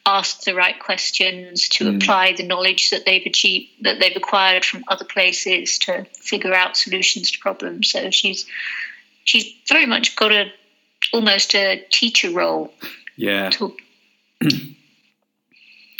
[0.05, 1.97] ask the right questions, to mm.
[1.97, 6.77] apply the knowledge that they've achieved, that they've acquired from other places to figure out
[6.77, 7.91] solutions to problems.
[7.91, 8.45] So she's
[9.23, 10.51] she's very much got a
[11.13, 12.73] almost a teacher role.
[13.15, 13.49] Yeah.
[13.51, 13.75] To,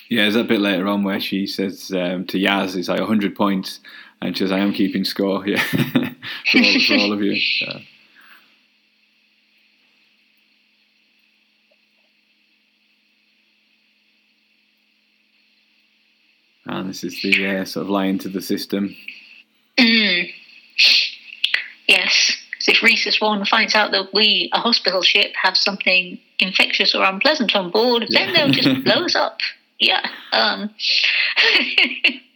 [0.09, 3.35] yeah, there's that bit later on where she says um, to Yaz, it's like 100
[3.35, 3.79] points
[4.25, 7.79] and she says, "I am keeping score, yeah, for, all, for, all, of you." Yeah.
[16.67, 18.95] And this is the uh, sort of line to the system.
[19.77, 20.31] Mm.
[21.87, 22.35] Yes,
[22.67, 27.55] if Rhesus One finds out that we, a hospital ship, have something infectious or unpleasant
[27.55, 28.25] on board, yeah.
[28.25, 29.37] then they'll just blow us up.
[29.79, 30.09] Yeah.
[30.31, 30.71] Um.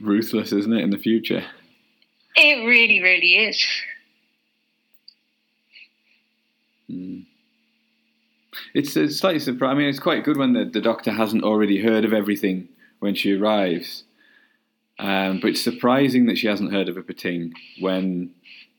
[0.00, 1.44] Ruthless, isn't it, in the future?
[2.36, 3.66] It really, really is.
[6.90, 7.26] Mm.
[8.74, 9.76] It's, it's slightly surprising.
[9.76, 12.68] I mean, it's quite good when the, the doctor hasn't already heard of everything
[13.00, 14.04] when she arrives.
[14.98, 18.34] Um, but it's surprising that she hasn't heard of a P'Ting when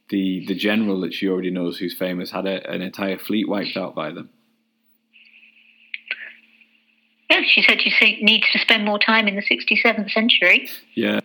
[0.10, 3.76] the the general that she already knows who's famous had a, an entire fleet wiped
[3.76, 4.30] out by them.
[7.30, 10.70] Yeah, she said she needs to spend more time in the 67th century.
[10.96, 11.20] Yeah.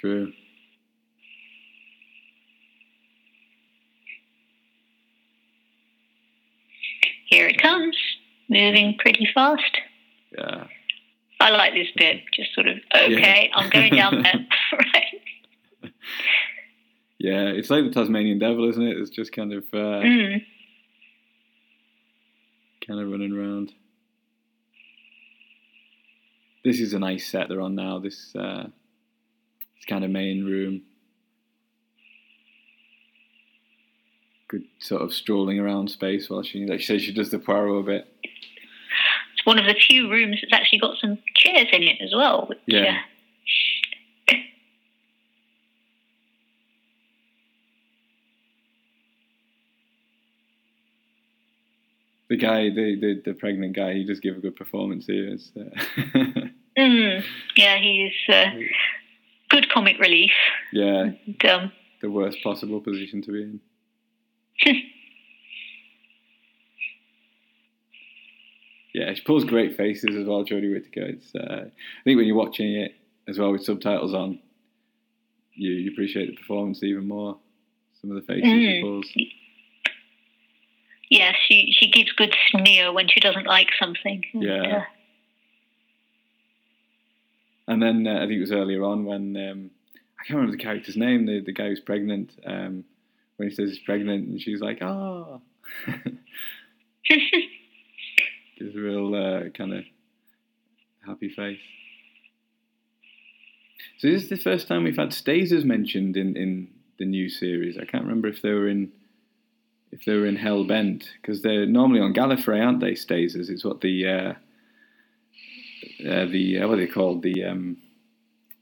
[0.00, 0.32] True.
[7.26, 7.96] Here it comes,
[8.48, 9.78] moving pretty fast.
[10.36, 10.66] Yeah.
[11.38, 13.56] I like this bit, just sort of, okay, yeah.
[13.58, 14.46] I'm going down there.
[14.72, 15.92] right.
[17.18, 18.96] Yeah, it's like the Tasmanian devil, isn't it?
[18.98, 20.42] It's just kind of uh, mm.
[22.90, 23.72] Kind of running around.
[26.64, 28.00] This is a nice set they're on now.
[28.00, 30.82] This uh, this kind of main room.
[34.48, 37.84] Good sort of strolling around space while she, like she says, she does the Poirot
[37.84, 38.08] a bit.
[38.24, 42.46] It's one of the few rooms that's actually got some chairs in it as well.
[42.48, 42.98] Which, yeah.
[42.98, 43.00] Uh,
[52.30, 55.36] the guy, the, the, the pregnant guy, he just gave a good performance here.
[55.56, 55.62] Uh,
[56.78, 57.24] mm,
[57.56, 58.50] yeah, he's uh,
[59.48, 60.30] good comic relief.
[60.72, 61.10] Yeah.
[61.26, 63.60] And, um, the worst possible position to be in.
[68.94, 71.06] yeah, she pulls great faces as well, Jodie Whittaker.
[71.06, 72.94] It's, uh, I think when you're watching it
[73.26, 74.38] as well with subtitles on,
[75.54, 77.38] you, you appreciate the performance even more.
[78.00, 78.70] Some of the faces mm.
[78.70, 79.12] she pulls
[81.10, 84.22] yeah, she she gives good sneer when she doesn't like something.
[84.32, 84.62] Yeah.
[84.62, 84.84] And, uh,
[87.68, 89.70] and then uh, I think it was earlier on when um,
[90.18, 92.30] I can't remember the character's name, the the guy who's pregnant.
[92.46, 92.84] Um,
[93.36, 95.42] when he says he's pregnant, and she's like, "Ah." Oh.
[98.58, 99.84] Gives a real uh, kind of
[101.06, 101.58] happy face.
[103.98, 106.68] So this is the first time we've had Stasers mentioned in, in
[106.98, 107.76] the new series.
[107.78, 108.92] I can't remember if they were in
[109.92, 112.92] if they were in Hell Bent, because they're normally on Gallifrey, aren't they?
[112.92, 113.50] Stasers.
[113.50, 114.32] is what the uh,
[116.08, 117.22] uh, the uh, what are they called?
[117.22, 117.76] The um,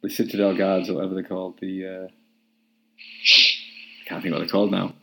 [0.02, 1.58] the Citadel Guards or whatever they're called.
[1.60, 2.08] The uh,
[2.98, 4.94] I can't think what they're called now.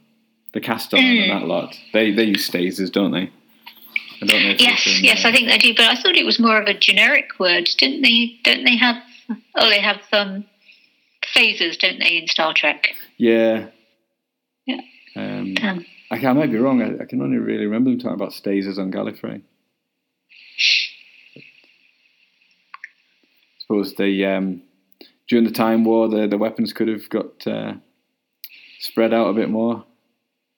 [0.53, 1.29] The Castellan mm.
[1.29, 1.77] and that lot.
[1.93, 3.31] They they use Stasers, don't they?
[4.21, 4.55] I don't know.
[4.57, 5.73] yes, in, yes, I think they do.
[5.75, 8.39] But I thought it was more of a generic word, didn't they?
[8.43, 8.95] Don't they have?
[9.55, 10.45] Oh, they have um,
[11.35, 12.95] phasers, don't they, in Star Trek?
[13.17, 13.67] Yeah.
[14.65, 14.81] Yeah.
[15.61, 16.81] Um, I, I might be wrong.
[16.81, 19.41] I, I, can only really remember them talking about Stasers on Gallifrey.
[21.35, 21.41] I
[23.59, 24.61] suppose they um,
[25.27, 27.73] during the Time War, the the weapons could have got uh,
[28.79, 29.83] spread out a bit more,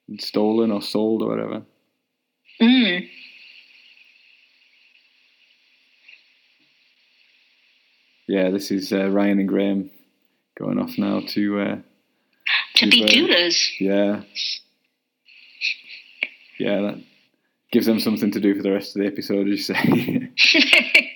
[0.07, 1.63] and stolen or sold or whatever.
[2.61, 3.07] Mm.
[8.27, 9.89] Yeah, this is uh, Ryan and Graham
[10.57, 11.75] going off now to uh,
[12.75, 13.71] to, to be uh, doulas.
[13.79, 14.23] Yeah,
[16.59, 17.03] yeah, that
[17.71, 20.31] gives them something to do for the rest of the episode, as you say.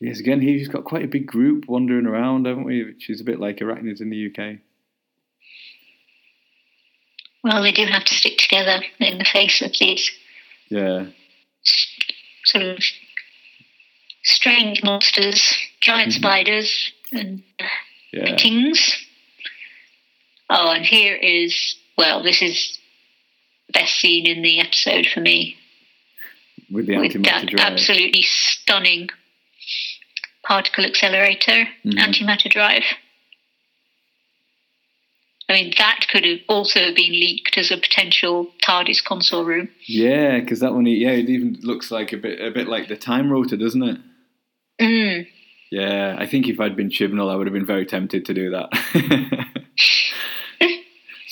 [0.00, 2.84] yes, again, he's got quite a big group wandering around, haven't we?
[2.84, 4.58] Which is a bit like arachnids in the UK.
[7.44, 10.10] Well, they do have to stick together in the face of these.
[10.68, 11.06] Yeah.
[12.44, 12.78] Sort of
[14.22, 16.20] strange monsters, giant mm-hmm.
[16.20, 17.42] spiders, and
[18.12, 18.36] yeah.
[18.36, 19.01] kings.
[20.54, 22.78] Oh, and here is, well, this is
[23.72, 25.56] best scene in the episode for me.
[26.70, 27.72] With the With that drive.
[27.72, 29.08] absolutely stunning
[30.44, 31.98] particle accelerator mm-hmm.
[31.98, 32.82] antimatter drive.
[35.48, 39.70] I mean, that could have also been leaked as a potential TARDIS console room.
[39.86, 42.96] Yeah, because that one, yeah, it even looks like a bit, a bit like the
[42.96, 43.98] time rotor, doesn't it?
[44.80, 45.26] Mm.
[45.70, 48.50] Yeah, I think if I'd been Chibnall, I would have been very tempted to do
[48.50, 49.58] that.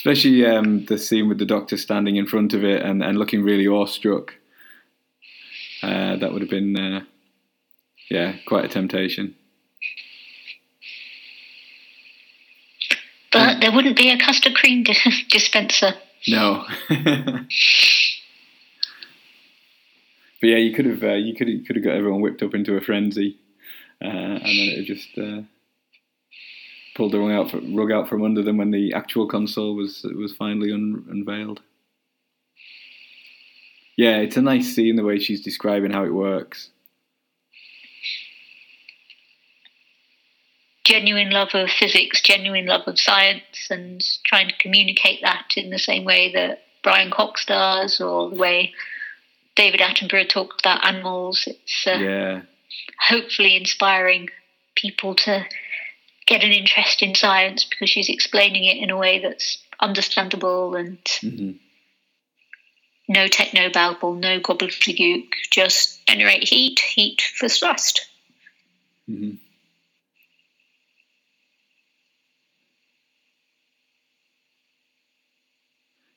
[0.00, 3.42] especially um, the scene with the doctor standing in front of it and, and looking
[3.42, 4.34] really awestruck.
[5.82, 7.00] Uh, that would have been, uh,
[8.10, 9.34] yeah, quite a temptation.
[13.30, 14.84] But there wouldn't be a custard cream
[15.28, 15.92] dispenser.
[16.26, 16.64] No.
[16.88, 17.46] but
[20.40, 22.74] yeah, you could have uh, you could you could have got everyone whipped up into
[22.76, 23.38] a frenzy,
[24.02, 25.42] uh, and then it just uh,
[27.00, 30.34] pulled the rug out, rug out from under them when the actual console was was
[30.36, 31.62] finally un, unveiled.
[33.96, 36.68] Yeah, it's a nice scene the way she's describing how it works.
[40.84, 45.78] Genuine love of physics, genuine love of science, and trying to communicate that in the
[45.78, 48.74] same way that Brian Cox does, or the way
[49.56, 51.44] David Attenborough talks about animals.
[51.46, 52.42] It's uh, yeah.
[53.08, 54.28] hopefully inspiring
[54.74, 55.46] people to
[56.30, 60.98] get an interest in science because she's explaining it in a way that's understandable and
[61.20, 61.50] hmm
[63.08, 68.06] no techno babble, no gobbledygook, just generate heat, heat for thrust.
[69.06, 69.32] hmm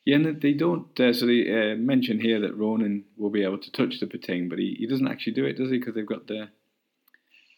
[0.05, 0.99] Yeah, and they don't.
[0.99, 4.49] Uh, so they uh, mention here that Ronan will be able to touch the Pting,
[4.49, 5.79] but he, he doesn't actually do it, does he?
[5.79, 6.49] Because they've got the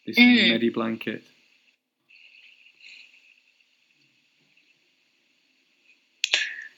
[0.06, 0.48] this Mm.
[0.48, 1.22] medi blanket.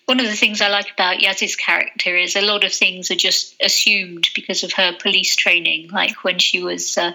[0.08, 3.14] One of the things I like about Yaz's character is a lot of things are
[3.14, 5.90] just assumed because of her police training.
[5.90, 7.12] Like when she was uh,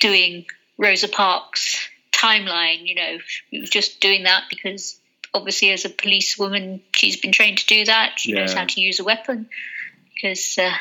[0.00, 0.46] doing
[0.78, 4.98] Rosa Parks' timeline, you know, she was just doing that because
[5.34, 8.18] obviously, as a policewoman, she's been trained to do that.
[8.18, 9.50] She knows how to use a weapon
[10.14, 10.56] because.
[10.58, 10.72] Uh,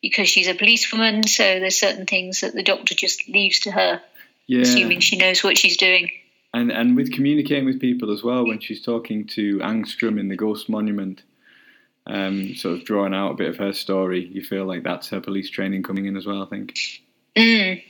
[0.00, 4.00] because she's a policewoman, so there's certain things that the doctor just leaves to her,
[4.46, 6.12] Yeah, assuming she knows what she's doing.
[6.54, 8.46] And and with communicating with people as well.
[8.46, 11.22] When she's talking to Angstrom in the Ghost Monument,
[12.06, 15.20] um, sort of drawing out a bit of her story, you feel like that's her
[15.20, 16.42] police training coming in as well.
[16.42, 16.74] I think.
[17.36, 17.82] Mm.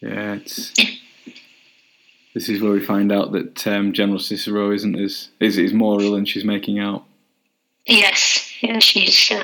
[0.00, 0.72] Yeah, it's.
[2.34, 6.00] This is where we find out that um, General Cicero isn't as is, is more
[6.00, 7.04] ill than she's making out.
[7.86, 9.42] Yes, yeah, she's uh,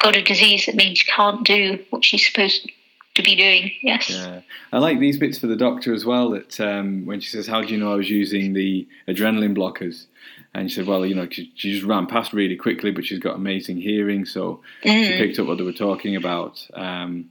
[0.00, 2.70] got a disease that means she can't do what she's supposed
[3.14, 3.70] to be doing.
[3.80, 4.10] Yes.
[4.10, 4.40] Yeah,
[4.72, 6.30] I like these bits for the doctor as well.
[6.30, 10.06] That um, when she says, "How do you know I was using the adrenaline blockers?"
[10.52, 13.18] and she said, "Well, you know, she, she just ran past really quickly, but she's
[13.20, 15.16] got amazing hearing, so she Mm.
[15.18, 17.30] picked up what they were talking about." Um,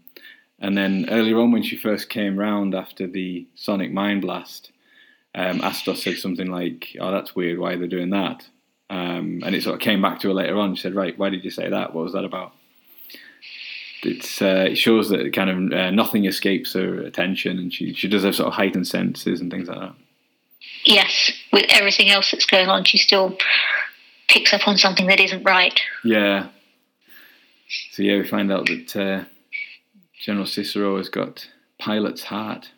[0.60, 4.72] and then earlier on, when she first came round after the sonic mind blast,
[5.36, 7.60] um, Astos said something like, "Oh, that's weird.
[7.60, 8.48] Why are they doing that?"
[8.90, 10.76] Um, and it sort of came back to her later on.
[10.76, 11.94] She said, "Right, why did you say that?
[11.94, 12.54] What was that about?"
[14.02, 18.08] It's uh, it shows that kind of uh, nothing escapes her attention, and she she
[18.08, 19.96] does have sort of heightened senses and things like that.
[20.86, 21.32] Yes.
[21.52, 23.38] With everything else that's going on, she still
[24.28, 25.80] picks up on something that isn't right.
[26.04, 26.50] Yeah.
[27.92, 29.26] So yeah, we find out that uh,
[30.20, 32.70] General Cicero has got pilot's heart.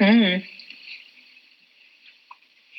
[0.00, 0.44] Mm.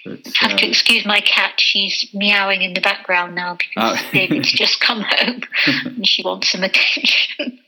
[0.05, 1.53] But, Have to uh, excuse my cat.
[1.59, 4.09] She's meowing in the background now because Oh.
[4.13, 5.41] David's just come home
[5.85, 7.59] and she wants some attention.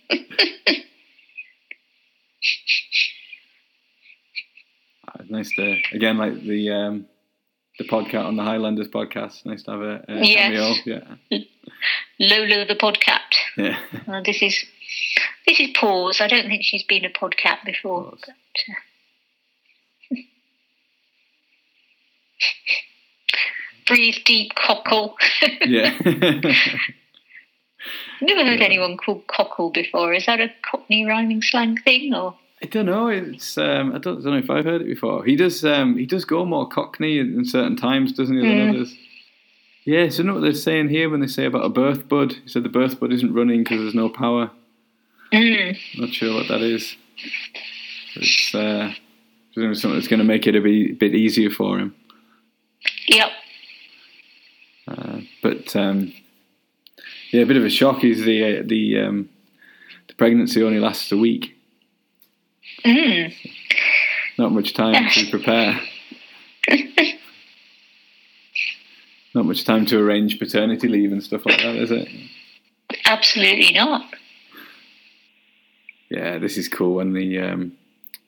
[5.19, 7.05] it's nice to again like the um,
[7.79, 9.45] the podcast on the Highlanders podcast.
[9.45, 10.79] Nice to have a, a Yes.
[10.85, 11.07] cameo.
[11.29, 11.39] Yeah,
[12.19, 13.19] Lola the podcat.
[13.57, 13.79] yeah.
[14.07, 14.63] Uh, this is
[15.45, 16.21] this is pause.
[16.21, 18.11] I don't think she's been a podcat before.
[18.11, 18.73] But, uh,
[23.85, 25.15] breathe deep, cockle.
[25.65, 25.97] yeah.
[28.21, 28.65] Never heard Yeah.
[28.65, 30.13] anyone called cockle before.
[30.13, 33.07] Is that a Cockney rhyming slang thing, or I don't know.
[33.07, 35.23] It's um, I don't, don't know if I've heard it before.
[35.23, 38.57] He does um, he does go more Cockney in, in certain times, doesn't he, than
[38.57, 38.69] Mm.
[38.69, 38.95] others?
[39.85, 40.09] Yeah.
[40.09, 42.33] So you know what they're saying here when they say about a birth bud?
[42.33, 44.49] He said the birth bud isn't running because there's no power.
[45.31, 46.95] mm, Not sure what that is.
[48.15, 48.91] It's uh,
[49.53, 51.95] something that's going to make it a bit, bit easier for him.
[53.08, 53.30] Yep,
[54.88, 56.14] Uh, but um,
[57.32, 59.30] yeah, a bit of a shock is the uh, the um,
[60.08, 61.55] the pregnancy only lasts a week.
[62.86, 63.34] mm.
[64.38, 65.80] Not much time to prepare.
[69.34, 72.08] Not much time to arrange paternity leave and stuff like that, is it?
[73.05, 74.05] absolutely not.
[76.10, 77.74] Yeah, this is cool when the um,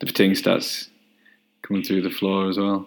[0.00, 0.88] the Pting starts
[1.62, 2.86] coming through the floor as well.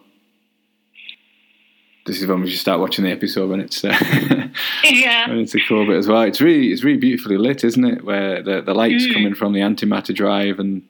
[2.05, 3.97] This is when we should start watching the episode when it's uh,
[4.83, 6.21] Yeah, when it's a cool bit as well.
[6.23, 8.03] It's really it's really beautifully lit, isn't it?
[8.03, 9.13] Where the the lights Mm.
[9.13, 10.81] coming from the antimatter drive and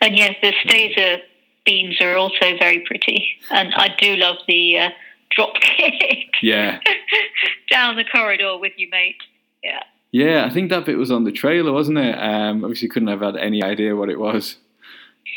[0.00, 1.18] and yes, the staser
[1.64, 4.90] beams are also very pretty, and I do love the uh,
[5.30, 6.80] drop kick yeah,
[7.70, 9.16] down the corridor with you, mate.
[9.64, 9.82] Yeah.
[10.12, 10.44] yeah.
[10.46, 12.14] I think that bit was on the trailer, wasn't it?
[12.14, 14.56] Um, obviously, couldn't have had any idea what it was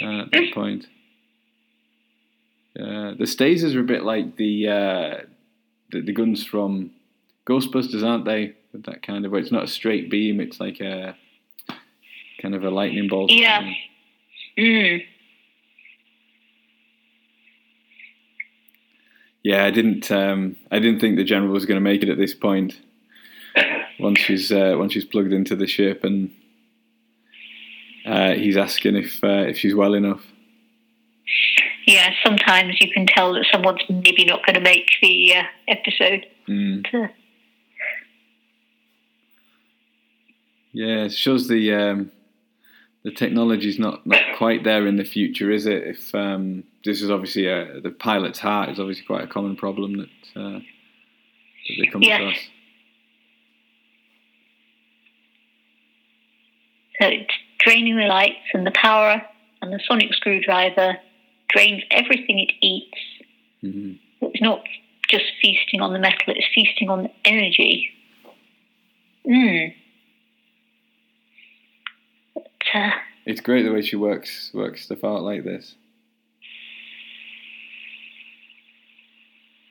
[0.03, 0.87] uh, at that point.
[2.79, 5.15] Uh, the stasers are a bit like the, uh,
[5.91, 6.91] the the guns from
[7.45, 8.53] Ghostbusters, aren't they?
[8.71, 11.15] With that kind of where it's not a straight beam; it's like a
[12.41, 13.31] kind of a lightning bolt.
[13.31, 13.59] Yeah.
[13.59, 13.75] thing.
[14.57, 15.03] Mm.
[19.43, 20.11] Yeah, I didn't.
[20.11, 22.79] Um, I didn't think the general was going to make it at this point.
[23.99, 26.33] Once she's uh, once she's plugged into the ship, and
[28.05, 30.25] uh, he's asking if uh, if she's well enough.
[31.89, 36.25] Yeah, sometimes you can tell that someone's maybe not going to make the uh, episode.
[36.47, 37.09] Mm.
[40.71, 42.11] Yeah, it shows the um,
[43.03, 45.83] the technology's not, not quite there in the future, is it?
[45.83, 49.97] If um, this is obviously a, the pilot's heart is obviously quite a common problem
[49.97, 52.21] that uh, that they come Yes.
[52.21, 52.37] across.
[57.01, 59.21] so it's draining the lights and the power,
[59.61, 60.97] and the sonic screwdriver
[61.49, 62.97] drains everything it eats.
[63.61, 64.63] hmm It's not
[65.09, 67.89] just feasting on the metal; it's feasting on the energy.
[69.25, 69.73] Mm.
[72.33, 72.91] But, uh,
[73.25, 75.75] It's great the way she works works stuff out like this.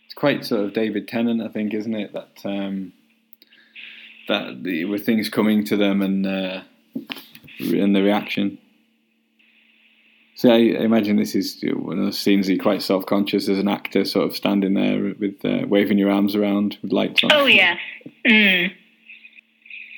[0.07, 2.13] It's quite sort of David Tennant, I think, isn't it?
[2.13, 2.93] That um,
[4.29, 6.63] that the, with things coming to them and uh,
[7.61, 8.59] and the reaction.
[10.39, 13.05] So I imagine this is you know, one of those scenes that you're quite self
[13.07, 16.93] conscious as an actor, sort of standing there with uh, waving your arms around with
[16.93, 17.33] lights on.
[17.33, 17.77] oh yeah.
[18.25, 18.71] Mm.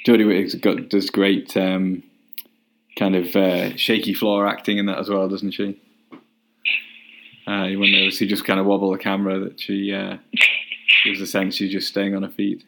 [0.07, 2.03] Jodie Whittaker's got does great um,
[2.99, 5.79] kind of uh, shaky floor acting in that as well, doesn't she?
[7.47, 10.17] Uh, when they see just kind of wobble the camera, that she uh,
[11.05, 12.65] gives a sense she's just staying on her feet.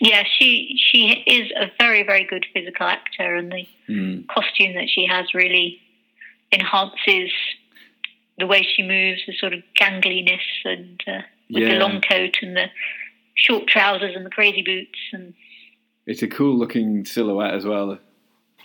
[0.00, 4.26] Yeah, she she is a very very good physical actor, and the Mm.
[4.28, 5.80] costume that she has really
[6.52, 7.30] enhances
[8.38, 11.20] the way she moves, the sort of gangliness, and uh,
[11.50, 11.74] with Yeah.
[11.74, 12.66] the long coat and the
[13.34, 15.34] short trousers and the crazy boots, and
[16.06, 17.98] It's a cool looking silhouette as well.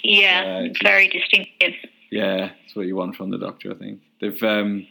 [0.03, 1.73] yeah, Yeah, it's- very distinctive.
[2.09, 3.99] Yeah, that's what you want from the Doctor, I think.
[4.21, 4.87] They've um,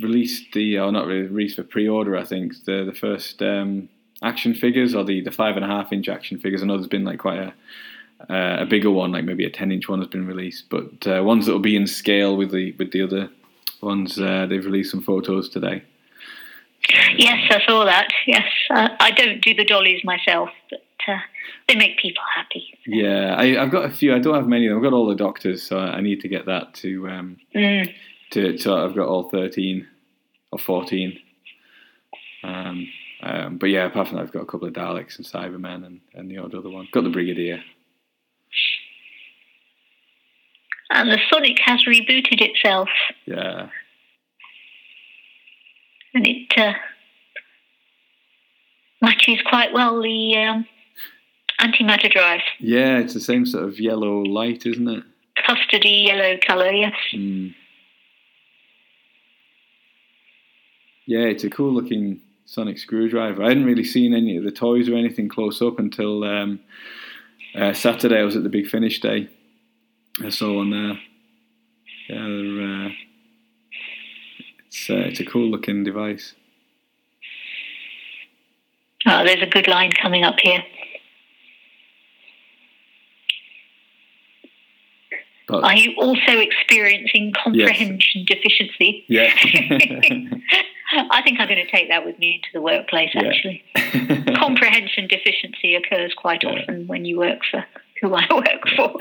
[0.00, 3.88] released the, or not really released for pre-order, I think, the the first um,
[4.22, 6.62] action figures or the, the five and a half inch action figures.
[6.62, 7.54] I know there's been like quite a
[8.28, 11.22] uh, a bigger one, like maybe a ten inch one has been released, but uh,
[11.22, 13.30] ones that will be in scale with the with the other
[13.80, 14.18] ones.
[14.18, 15.82] Uh, they've released some photos today.
[17.16, 18.08] Yes, I saw that.
[18.26, 21.18] Yes, uh, I don't do the dollies myself, but uh,
[21.68, 22.64] they make people happy.
[22.86, 24.14] Yeah, I, I've got a few.
[24.14, 24.70] I don't have many.
[24.70, 27.92] I've got all the Doctors, so I need to get that to um, Mm.
[28.30, 29.86] to, so I've got all 13
[30.52, 31.18] or 14.
[32.44, 32.88] Um,
[33.22, 36.00] um, but yeah, apart from that, I've got a couple of Daleks and Cybermen and,
[36.14, 36.88] and the odd other one.
[36.92, 37.62] Got the Brigadier.
[40.90, 42.88] And the Sonic has rebooted itself,
[43.26, 43.68] Yeah.
[46.14, 46.72] and it uh,
[49.02, 50.66] matches quite well the um,
[51.60, 52.40] antimatter drive.
[52.58, 55.04] Yeah, it's the same sort of yellow light, isn't it?
[55.46, 56.94] Custardy yellow colour, yes.
[57.14, 57.54] Mm.
[61.06, 63.42] Yeah, it's a cool looking sonic screwdriver.
[63.42, 66.60] I hadn't really seen any of the toys or anything close up until um,
[67.54, 68.18] uh, Saturday.
[68.18, 69.28] I was at the Big Finish Day.
[70.24, 70.98] I saw one there.
[72.08, 72.90] Yeah, uh,
[74.66, 76.34] it's uh, it's a cool looking device.
[79.06, 80.62] Oh, there's a good line coming up here.
[85.46, 89.04] But Are you also experiencing comprehension deficiency?
[89.08, 89.32] yeah,
[91.10, 93.22] I think I'm going to take that with me into the workplace, Yeah.
[93.28, 93.62] actually.
[94.36, 96.50] Comprehension deficiency occurs quite Yeah.
[96.50, 97.64] often when you work for
[98.00, 98.96] who I work for.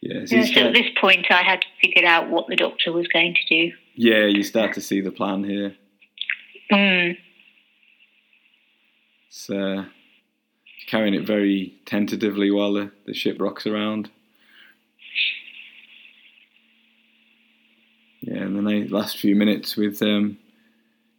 [0.00, 3.08] yeah, so Yeah, so at this point, I had figured out what the doctor was
[3.08, 3.72] going to do.
[3.94, 5.74] yeah, you start to see the plan here.
[6.72, 7.16] Mm.
[9.28, 9.84] It's uh,
[10.88, 14.10] carrying it very tentatively while the, the ship rocks around.
[18.20, 20.38] Yeah, and then the last few minutes with um,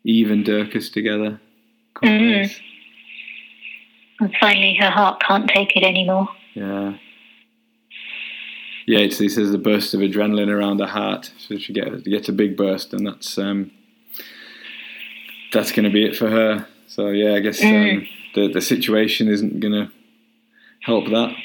[0.03, 1.39] Eve and Durkas together.
[2.03, 2.59] Nice.
[4.19, 6.27] And finally, her heart can't take it anymore.
[6.53, 6.97] Yeah.
[8.87, 11.31] Yeah, it's, it says the burst of adrenaline around her heart.
[11.37, 13.69] So she get, gets a big burst, and that's um,
[15.51, 16.67] that's going to be it for her.
[16.87, 18.07] So yeah, I guess um, Mm.
[18.33, 19.91] the the situation isn't going to
[20.81, 21.35] help that.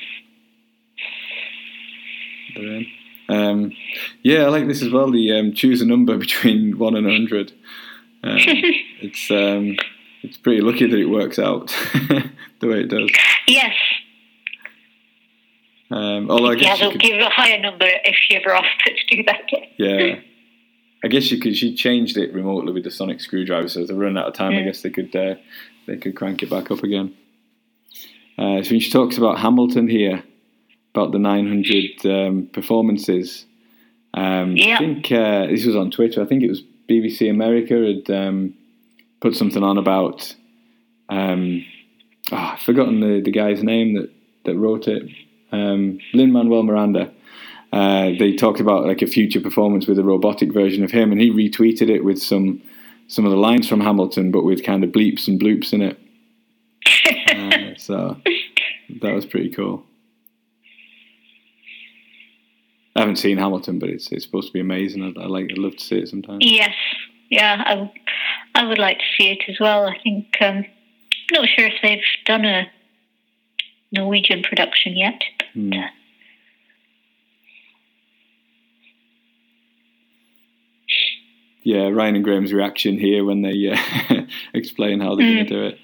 [2.56, 2.86] Um,
[3.28, 3.72] um,
[4.22, 5.10] yeah, I like this as well.
[5.10, 7.52] The um, choose a number between one and hundred.
[8.22, 8.36] Um,
[9.00, 9.76] it's um,
[10.22, 11.68] it's pretty lucky that it works out
[12.60, 13.10] the way it does.
[13.48, 13.74] yes,
[15.90, 18.82] Um, although I guess you they'll could, give a higher number if she ever asked
[18.84, 19.68] her to do that again.
[19.78, 20.18] yeah,
[21.04, 21.56] I guess you could.
[21.56, 24.52] She changed it remotely with the sonic screwdriver, so if they run out of time,
[24.52, 24.64] I Mm.
[24.66, 25.34] guess they could uh,
[25.86, 27.14] they could crank it back up again.
[28.38, 30.22] Uh, so when she talks about Hamilton here,
[30.94, 33.44] about the 900 um, performances,
[34.14, 34.76] um, Yeah.
[34.76, 36.22] I think uh, this was on Twitter.
[36.22, 38.54] I think it was BBC America had um,
[39.22, 40.34] put something on about.
[41.08, 41.64] Um,
[42.30, 44.10] oh, I've forgotten the, the guy's name that,
[44.44, 45.04] that wrote it.
[45.52, 47.12] um, Lin Manuel Miranda.
[47.72, 51.20] Uh, they talked about like a future performance with a robotic version of him, and
[51.20, 52.60] he retweeted it with some
[53.08, 55.98] some of the lines from Hamilton, but with kind of bleeps and bloops in it.
[57.30, 58.16] uh, so
[59.00, 59.84] that was pretty cool.
[62.94, 65.02] I haven't seen Hamilton, but it's it's supposed to be amazing.
[65.02, 65.48] I, I like.
[65.50, 66.38] I'd love to see it sometime.
[66.42, 66.74] Yes,
[67.30, 67.86] yeah,
[68.54, 69.86] I would like to see it as well.
[69.86, 70.64] I think um, I'm
[71.32, 72.70] not sure if they've done a
[73.92, 75.22] Norwegian production yet.
[75.38, 75.72] But, Hmm.
[75.72, 75.86] uh,
[81.64, 84.22] Yeah, Ryan and Graham's reaction here when they uh,
[84.54, 85.78] explain how they're going to do it.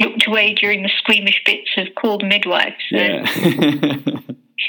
[0.00, 2.76] looked away during the squeamish bits of called midwives.
[2.90, 2.96] So.
[2.96, 3.26] Yeah.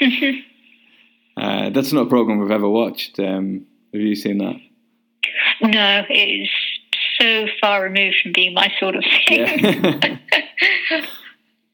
[1.40, 3.18] uh, that's not a program we've ever watched.
[3.18, 4.56] Um, have you seen that?
[5.62, 6.50] no, it is
[7.20, 9.46] so far removed from being my sort of thing.
[9.58, 10.16] Yeah.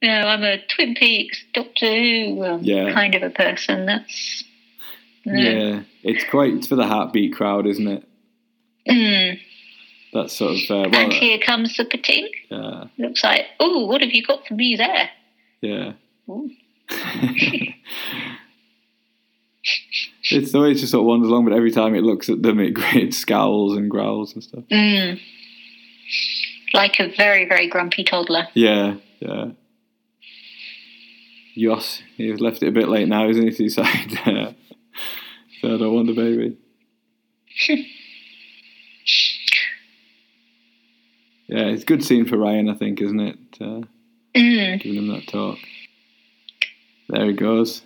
[0.02, 2.92] no, I'm a Twin Peaks, Doctor Who um, Yeah.
[2.92, 3.86] kind of a person.
[3.86, 4.44] That's
[5.26, 5.38] no.
[5.40, 5.80] yeah.
[6.02, 8.08] It's quite it's for the heartbeat crowd, isn't it?
[8.88, 9.38] Mm.
[10.12, 12.28] That sort of uh, well, and here comes the Pting.
[12.50, 15.10] uh, Looks like, oh, what have you got for me there?
[15.60, 15.92] yeah.
[20.34, 22.42] It's the way it just sort of wanders along, but every time it looks at
[22.42, 24.64] them, it, it scowls and growls and stuff.
[24.70, 25.20] Mm.
[26.72, 28.48] Like a very, very grumpy toddler.
[28.54, 29.46] Yeah, yeah.
[31.56, 33.66] Yoss, he's left it a bit late now, isn't he?
[33.66, 34.52] Uh,
[35.60, 36.58] so I don't want the baby.
[41.46, 43.38] yeah, it's a good scene for Ryan, I think, isn't it?
[43.60, 43.80] Uh,
[44.34, 44.80] Mm.
[44.82, 45.58] giving him that talk.
[47.08, 47.82] There he goes.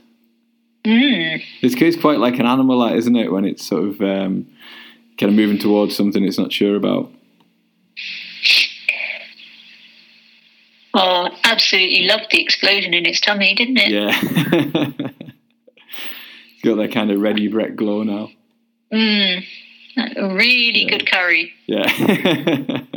[0.85, 1.43] Mm.
[1.63, 3.33] It's, it's quite like an animal, isn't it?
[3.33, 4.47] When it's sort of um,
[5.19, 7.11] kind of moving towards something it's not sure about.
[10.95, 13.91] Oh, absolutely loved the explosion in its tummy, didn't it?
[13.91, 14.13] Yeah.
[16.55, 18.31] He's got that kind of Ready Brek glow now.
[18.93, 19.45] Mm.
[20.17, 20.89] Really Yeah.
[20.91, 21.53] good curry.
[21.67, 22.81] Yeah.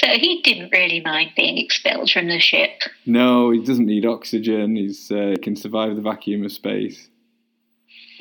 [0.00, 2.70] So he didn't really mind being expelled from the ship.
[3.04, 4.76] no, he doesn't need oxygen.
[4.76, 7.08] He's uh, can survive the vacuum of space.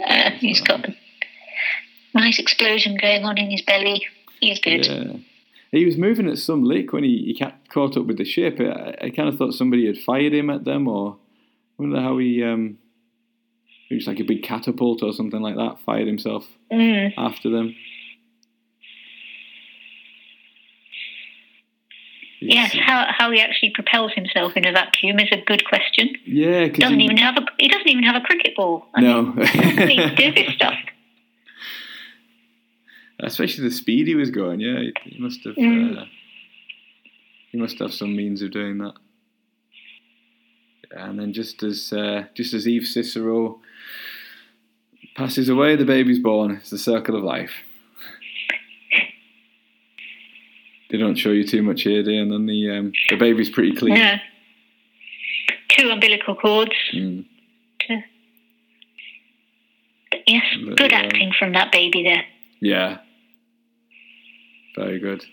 [0.06, 0.96] Uh, he's got a
[2.14, 4.06] nice explosion going on in his belly.
[4.40, 4.86] He's good.
[4.86, 5.18] Yeah.
[5.72, 8.58] He was moving at some lick when he, he caught up with the ship.
[8.60, 11.18] I, I kind of thought somebody had fired him at them, or
[11.78, 12.44] I wonder how he.
[12.44, 12.80] Um,
[13.90, 15.78] it was like a big catapult or something like that.
[15.86, 17.14] Fired himself Mm.
[17.18, 17.76] after them.
[22.40, 26.16] Yes, how how he actually propels himself in a vacuum is a good question.
[26.26, 28.86] Yeah, Doesn't he, even have a he doesn't even have a cricket ball.
[28.96, 29.22] I No.
[29.24, 30.76] mean, do this stuff.
[33.20, 34.60] especially the speed he was going.
[34.60, 35.56] Yeah, he, he must have.
[35.56, 36.02] Mm.
[36.02, 36.06] Uh,
[37.52, 38.94] he must have some means of doing that.
[40.92, 43.60] And then just as uh, just as Eve Cicero
[45.16, 46.52] passes away, the baby's born.
[46.52, 47.52] It's the circle of life.
[50.90, 52.12] They don't show you too much here, do?
[52.12, 53.96] And then the um, the baby's pretty clean.
[53.96, 54.20] Yeah.
[55.70, 56.72] Two umbilical cords.
[56.94, 57.26] Mm.
[60.26, 60.44] Yes,
[60.76, 62.26] good acting from that baby there.
[62.60, 62.98] Yeah.
[64.76, 65.24] Very good.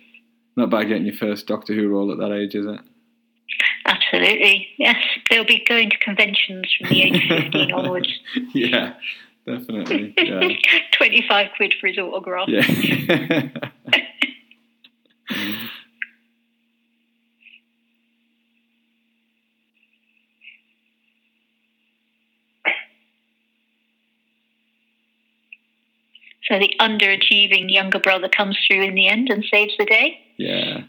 [0.56, 2.80] Not bad getting your first Doctor Who role at that age, is it?
[3.86, 4.68] Absolutely.
[4.78, 4.96] Yes,
[5.28, 8.08] they'll be going to conventions from the age of 15 onwards.
[8.54, 8.94] yeah,
[9.46, 10.14] definitely.
[10.16, 10.48] Yeah.
[10.96, 12.48] 25 quid for his autograph.
[12.48, 13.48] Yeah.
[26.54, 30.20] So the underachieving younger brother comes through in the end and saves the day.
[30.36, 30.82] yeah.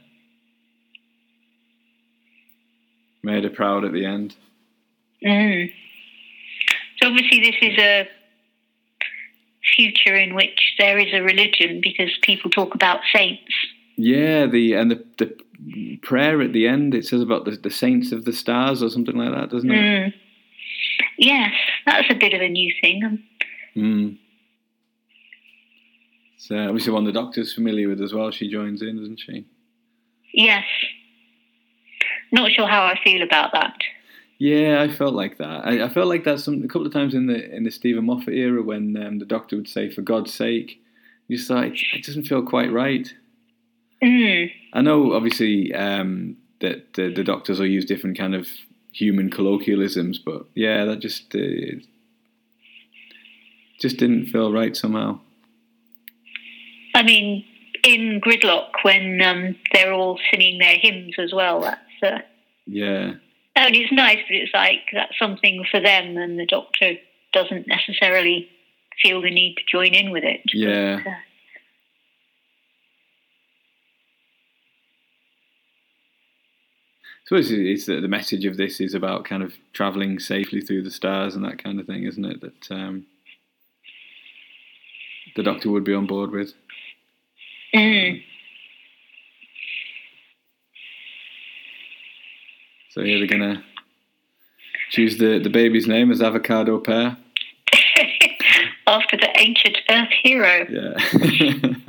[3.23, 4.35] Made her proud at the end.
[5.25, 5.71] Mm.
[7.01, 8.07] So obviously this is a
[9.75, 13.51] future in which there is a religion because people talk about saints.
[13.97, 18.11] Yeah, the and the the prayer at the end it says about the, the saints
[18.11, 19.73] of the stars or something like that, doesn't it?
[19.73, 20.13] Mm.
[21.17, 21.53] Yes,
[21.87, 23.23] that's a bit of a new thing.
[23.75, 24.19] Mm.
[26.47, 28.29] So obviously one the doctor's familiar with as well.
[28.29, 29.47] She joins in, doesn't she?
[30.31, 30.63] Yes.
[32.31, 33.73] Not sure how I feel about that.
[34.37, 35.65] Yeah, I felt like that.
[35.65, 38.05] I, I felt like that some a couple of times in the in the Steven
[38.05, 40.81] Moffat era when um, the doctor would say, "For God's sake,"
[41.27, 43.11] you just thought it, it doesn't feel quite right.
[44.03, 44.51] Mm.
[44.73, 48.49] I know, obviously, um, that the, the doctors will use different kind of
[48.91, 51.79] human colloquialisms, but yeah, that just uh,
[53.79, 55.19] just didn't feel right somehow.
[56.95, 57.43] I mean,
[57.83, 61.59] in Gridlock when um, they're all singing their hymns as well.
[61.59, 62.19] That's uh,
[62.65, 63.15] yeah.
[63.57, 66.93] I mean, it's nice, but it's like that's something for them, and the Doctor
[67.33, 68.49] doesn't necessarily
[69.01, 70.41] feel the need to join in with it.
[70.53, 71.01] Yeah.
[71.03, 71.15] But, uh,
[77.11, 80.83] I suppose it's the the message of this is about kind of traveling safely through
[80.83, 82.39] the stars and that kind of thing, isn't it?
[82.39, 83.07] That um,
[85.35, 86.53] the Doctor would be on board with.
[87.75, 88.21] Mm.
[92.89, 93.63] So here we're gonna
[94.89, 97.17] choose the, the baby's name as Avocado Pear.
[98.87, 100.65] After the ancient Earth hero.
[100.69, 101.73] Yeah.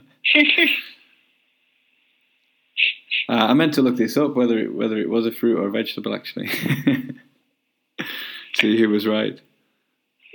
[3.29, 5.67] Uh, I meant to look this up whether it, whether it was a fruit or
[5.67, 6.47] a vegetable actually.
[8.55, 9.41] See who was right.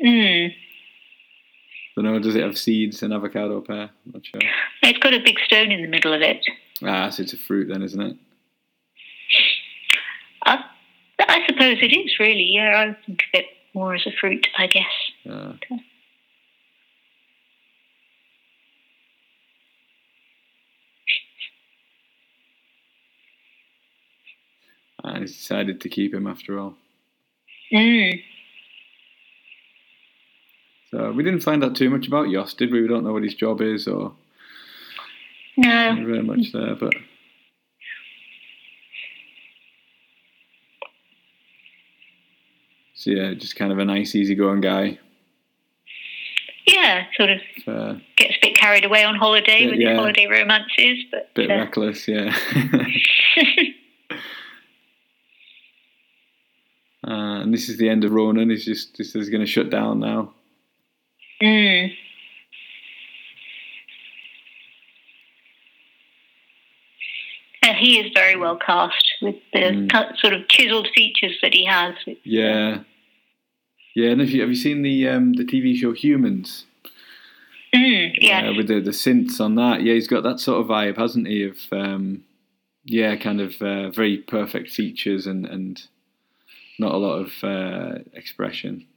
[0.03, 0.53] mm.
[1.95, 2.19] Don't know.
[2.19, 3.89] Does it have seeds and avocado pear?
[4.05, 4.41] I'm not sure.
[4.83, 6.45] It's got a big stone in the middle of it.
[6.83, 8.17] Ah, so it's a fruit then, isn't it?
[10.45, 10.63] I,
[11.19, 12.51] I suppose it is really.
[12.53, 14.85] Yeah, I think of it more as a fruit, I guess.
[25.21, 26.75] He's decided to keep him after all.
[27.71, 28.21] Mm.
[30.91, 32.81] So we didn't find out too much about Yoss, did we?
[32.81, 34.13] We don't know what his job is or
[35.57, 35.95] No.
[35.95, 36.93] very much there, but
[42.95, 44.99] so yeah, just kind of a nice, easygoing guy.
[46.67, 49.89] Yeah, sort of Uh, gets a bit carried away on holiday Yeah, with yeah.
[49.91, 52.35] his holiday romances, but bit uh, reckless, yeah.
[57.07, 58.49] uh, and this is the end of Ronan.
[58.49, 60.33] He's just this is going to shut down now.
[61.41, 61.91] Mm.
[67.63, 70.17] And he is very well cast with the Mm.
[70.17, 71.95] sort of chiseled features that he has.
[72.23, 72.79] Yeah,
[73.95, 74.09] yeah.
[74.09, 76.65] And have you have you seen the um, the TV show Humans?
[77.73, 78.49] Mm, yeah.
[78.49, 79.83] uh, with the the synths on that.
[79.83, 81.43] Yeah, he's got that sort of vibe, hasn't he?
[81.43, 82.23] Of um,
[82.83, 85.81] yeah, kind of uh, very perfect features and and
[86.79, 88.87] not a lot of uh, expression.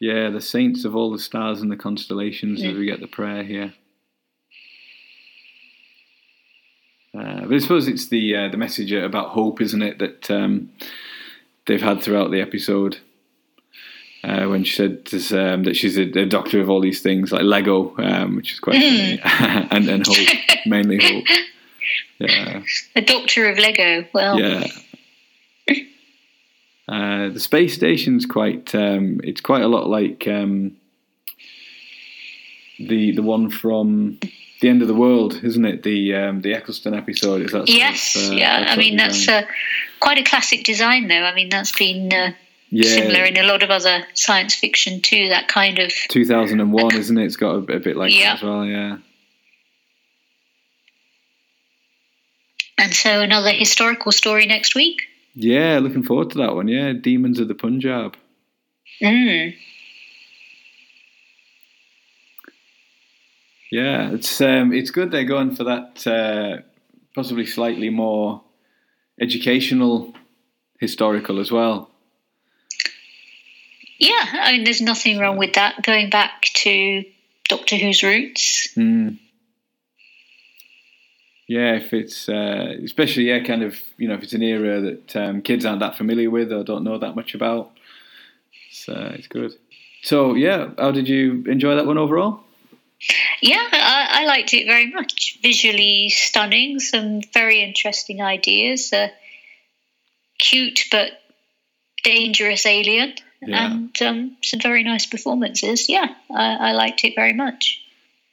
[0.00, 3.44] Yeah, the saints of all the stars and the constellations as we get the prayer
[3.44, 3.74] here.
[7.12, 10.70] Uh, but I suppose it's the uh, the message about hope, isn't it, that um,
[11.66, 12.98] they've had throughout the episode.
[14.22, 17.32] Uh, when she said this, um, that she's a, a doctor of all these things,
[17.32, 19.18] like Lego, um, which is quite funny,
[19.70, 21.24] and and hope, mainly hope.
[22.18, 22.62] Yeah,
[22.94, 24.06] A doctor of Lego.
[24.12, 24.66] Well, yeah.
[26.90, 28.74] Uh, the space station's quite.
[28.74, 30.76] Um, it's quite a lot like um,
[32.80, 34.18] the the one from
[34.60, 35.84] the end of the world, isn't it?
[35.84, 37.42] The um, the Eccleston episode.
[37.42, 37.58] Is that?
[37.58, 38.66] sort of, yes, uh, yeah.
[38.68, 39.42] I mean, that's uh,
[40.00, 41.22] quite a classic design, though.
[41.22, 42.32] I mean, that's been uh,
[42.70, 45.28] yeah, similar in a lot of other science fiction too.
[45.28, 47.24] That kind of 2001, isn't it?
[47.24, 48.30] It's got a, a bit like Yeah.
[48.30, 48.66] that as well.
[48.66, 48.96] Yeah.
[52.78, 55.02] And so another historical story next week.
[55.34, 56.68] Yeah, looking forward to that one.
[56.68, 58.16] Yeah, Demons of the Punjab.
[59.02, 59.54] Mm.
[63.70, 66.62] Yeah, it's um, it's good they're going for that uh,
[67.14, 68.42] possibly slightly more
[69.20, 70.14] educational
[70.80, 71.90] historical as well.
[73.98, 75.82] Yeah, I mean, there's nothing wrong with that.
[75.82, 77.04] Going back to
[77.48, 78.68] Doctor Who's roots.
[78.74, 79.18] Mm.
[81.50, 85.16] Yeah, if it's uh, especially yeah, kind of you know if it's an era that
[85.16, 87.72] um, kids aren't that familiar with or don't know that much about,
[88.68, 89.52] it's uh, it's good.
[90.02, 92.44] So yeah, how did you enjoy that one overall?
[93.42, 95.40] Yeah, I, I liked it very much.
[95.42, 98.92] Visually stunning, some very interesting ideas.
[98.92, 99.10] A
[100.38, 101.10] cute but
[102.04, 103.72] dangerous alien, Yeah.
[103.72, 105.88] and um, some very nice performances.
[105.88, 107.82] Yeah, I, I liked it very much.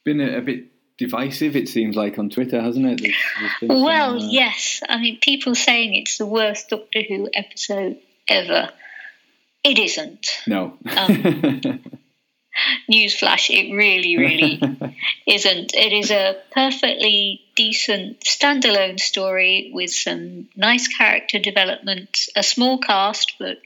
[0.04, 0.66] Been a, a bit
[0.98, 3.00] divisive, it seems like on Twitter, hasn't it?
[3.00, 4.82] There's, there's been some, Well, uh, yes.
[4.88, 8.70] I mean, people saying it's the worst Doctor Who episode ever.
[9.64, 10.26] It isn't.
[10.46, 10.76] No.
[10.96, 11.80] Um,
[12.90, 14.60] Newsflash, it really, really
[15.26, 15.74] isn't.
[15.74, 23.34] It is a perfectly decent standalone story with some nice character development, a small cast,
[23.38, 23.58] but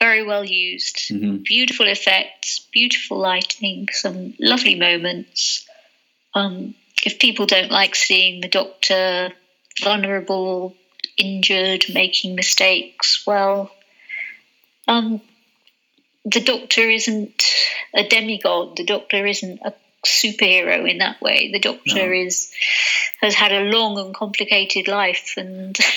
[0.00, 0.96] very well used.
[1.10, 1.42] Mhm.
[1.44, 5.66] Beautiful effects, beautiful lighting, some lovely moments.
[6.34, 6.74] Um,
[7.04, 9.32] if people don't like seeing the Doctor
[9.82, 10.74] vulnerable,
[11.16, 13.70] injured, making mistakes, well,
[14.88, 15.20] um,
[16.24, 17.44] the Doctor isn't
[17.94, 18.76] a demigod.
[18.76, 19.74] The Doctor isn't a
[20.04, 21.50] superhero in that way.
[21.52, 22.12] The Doctor No.
[22.12, 22.52] is
[23.20, 25.78] has had a long and complicated life, and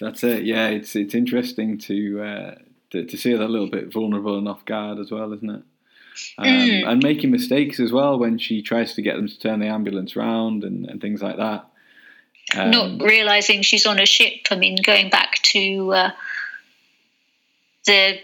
[0.00, 0.44] That's it.
[0.44, 2.54] Yeah, it's it's interesting to uh,
[2.90, 5.62] to, to see that a little bit vulnerable and off guard as well, isn't it?
[6.38, 6.88] Um, Mm.
[6.88, 10.16] And making mistakes as well when she tries to get them to turn the ambulance
[10.16, 11.66] round and, and things like that.
[12.54, 14.46] Um, not realizing she's on a ship.
[14.50, 16.10] I mean, going back to uh,
[17.86, 18.18] the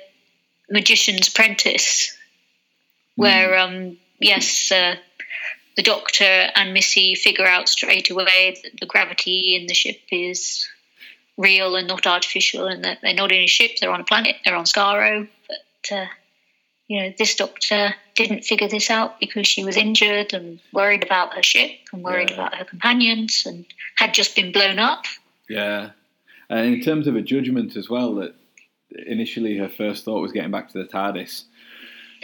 [0.71, 2.17] Magician's Apprentice,
[3.15, 4.97] where um, yes, uh,
[5.77, 10.67] the Doctor and Missy figure out straight away that the gravity in the ship is
[11.37, 14.37] real and not artificial, and that they're not in a ship; they're on a planet.
[14.45, 15.97] They're on Skaro, but.
[15.97, 16.07] Uh,
[16.89, 21.35] you know, this doctor didn't figure this out because she was injured and worried about
[21.35, 22.37] her ship and worried Yeah.
[22.37, 23.65] about her companions and
[23.97, 25.05] had just been blown up.
[25.49, 25.91] Yeah.
[26.49, 28.35] And in terms of a judgment as well, that
[29.07, 31.45] initially her first thought was getting back to the TARDIS,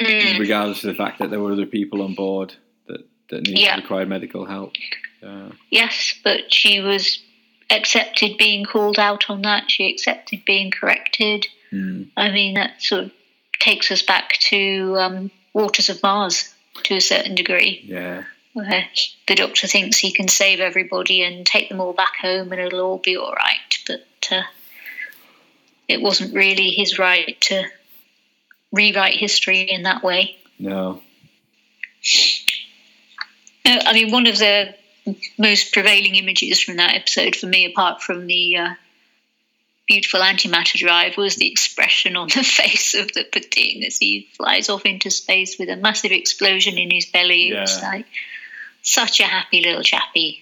[0.00, 0.38] Mm.
[0.38, 2.54] regardless of the fact that there were other people on board
[2.86, 3.00] that,
[3.30, 3.76] that needed Yeah.
[3.76, 4.72] required medical help.
[5.22, 7.18] Uh, Yes, but she was
[7.68, 9.70] accepted being called out on that.
[9.70, 11.46] She accepted being corrected.
[11.72, 13.12] mm, I mean, that sort of
[13.60, 16.52] takes us back to um, Waters of Mars
[16.84, 18.24] to a certain degree, yeah.
[18.52, 18.88] where
[19.28, 22.80] the doctor thinks he can save everybody and take them all back home and it'll
[22.80, 23.78] all be all right.
[23.86, 24.42] But uh,
[25.88, 27.64] it wasn't really his right to
[28.72, 30.36] rewrite history in that way.
[30.58, 31.02] No.
[33.64, 34.74] No, I mean, one of the
[35.38, 38.74] most prevailing images from that episode for me, apart from the uh,
[39.88, 44.68] beautiful antimatter drive, was the expression on the face of the Pting as he flies
[44.68, 47.48] off into space with a massive explosion in his belly.
[47.48, 47.88] It's Yeah.
[47.88, 48.06] like
[48.82, 50.40] such a happy little chappy.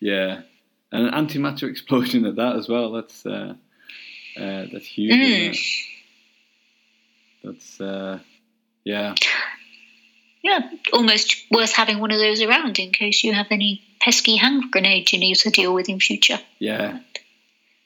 [0.00, 0.42] Yeah,
[0.92, 2.92] and an antimatter explosion at that as well.
[2.92, 3.54] That's uh,
[4.36, 5.14] uh, that's huge.
[5.14, 5.58] Mm.
[7.44, 8.18] That's uh,
[8.84, 9.14] yeah,
[10.42, 10.60] Yeah,
[10.92, 15.12] almost worth having one of those around in case you have any pesky hand grenades
[15.12, 16.38] you need to deal with in future.
[16.58, 16.98] yeah,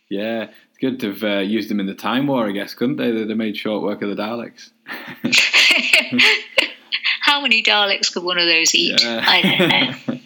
[0.08, 0.48] yeah.
[0.80, 3.10] Good to have uh, used them in the Time War, I guess, couldn't they?
[3.10, 4.70] They they made short work of the Daleks.
[7.20, 9.04] How many Daleks could one of those eat?
[9.04, 10.20] I don't know.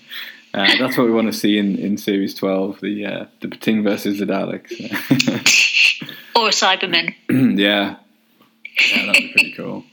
[0.55, 2.80] uh, that's what we want to see in, in series twelve.
[2.80, 4.70] The uh, the Pting versus the Daleks.
[6.36, 7.14] Or a Cyberman.
[7.30, 7.96] yeah,
[8.90, 9.84] yeah, that'd be pretty cool.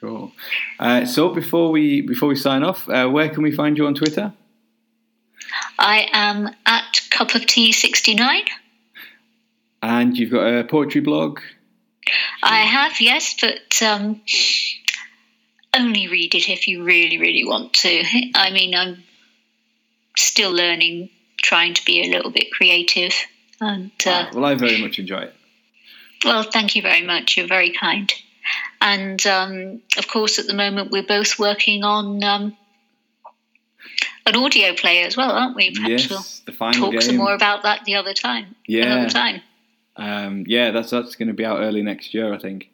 [0.00, 0.32] Cool.
[0.78, 3.94] Uh, so before we before we sign off, uh, where can we find you on
[3.94, 4.34] Twitter?
[5.78, 8.42] I am at cup of tea 69.
[9.82, 11.40] And you've got a poetry blog.
[12.42, 14.20] I have, yes, but um,
[15.76, 18.02] only read it if you really, really want to.
[18.34, 19.02] I mean, I'm
[20.16, 21.10] still learning,
[21.42, 23.14] trying to be a little bit creative.
[23.60, 25.34] And, uh, Well, I very much enjoy it.
[26.24, 27.36] well, thank you very much.
[27.36, 28.12] You're very kind.
[28.80, 32.56] And, um, of course, at the moment, we're both working on um,
[34.26, 35.72] an audio player as well, aren't we?
[35.72, 38.54] Perhaps we'll Yes, the final talk some more about that the other time.
[38.66, 38.84] Yeah.
[38.84, 39.42] Another time.
[39.96, 42.70] Um, yeah, that's that's going to be out early next year, I think.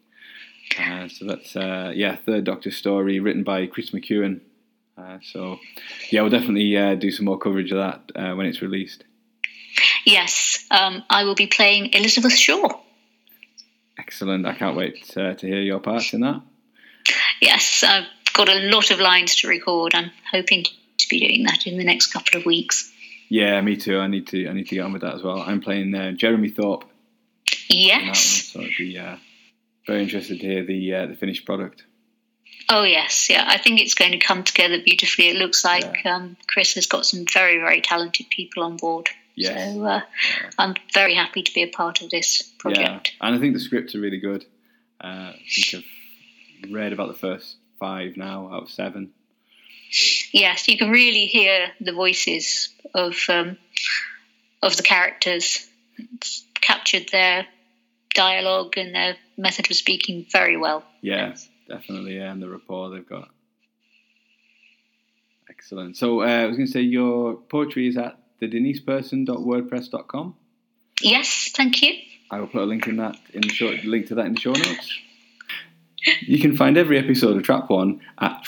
[0.78, 4.40] Uh, so that's uh, yeah, third Doctor story written by Chris McEwen.
[4.96, 5.58] Uh, so
[6.10, 9.04] yeah, we'll definitely uh, do some more coverage of that uh, when it's released.
[10.04, 12.80] Yes, um, I will be playing Elizabeth Shaw.
[13.98, 14.46] Excellent!
[14.46, 16.42] I can't wait uh, to hear your parts in that.
[17.40, 19.94] Yes, I've got a lot of lines to record.
[19.94, 20.64] I'm hoping
[21.08, 22.92] to be doing that in the next couple of weeks.
[23.28, 23.98] Yeah, me too.
[23.98, 25.40] I need to I need to get on with that as well.
[25.40, 26.90] I'm playing uh, Jeremy Thorpe one,
[27.68, 28.50] Yes.
[28.52, 29.16] so I'd be uh,
[29.86, 31.84] very interested to hear the uh, the finished product.
[32.70, 33.30] Oh, yes.
[33.30, 35.28] Yeah, I think it's going to come together beautifully.
[35.28, 39.08] It looks like um, Chris has got some very, very talented people on board.
[39.34, 39.74] Yes.
[39.74, 40.00] So uh,
[40.58, 43.12] I'm very happy to be a part of this project.
[43.20, 44.44] Yeah, and I think the scripts are really good.
[45.00, 45.84] Uh, I think
[46.64, 49.12] I've read about the first five now out of seven.
[50.32, 53.56] Yes, you can really hear the voices of um,
[54.62, 55.66] of the characters.
[55.96, 57.46] It's captured their
[58.14, 60.84] dialogue and their method of speaking very well.
[61.00, 61.34] Yeah,
[61.68, 62.16] definitely.
[62.16, 63.28] Yeah, and the rapport they've got.
[65.48, 65.96] Excellent.
[65.96, 70.36] So uh, I was going to say your poetry is at the deniseperson.wordpress.com.
[71.00, 71.94] Yes, thank you.
[72.30, 74.40] I will put a link in that in the show, link to that in the
[74.40, 74.98] show notes.
[76.20, 78.44] You can find every episode of Trap One at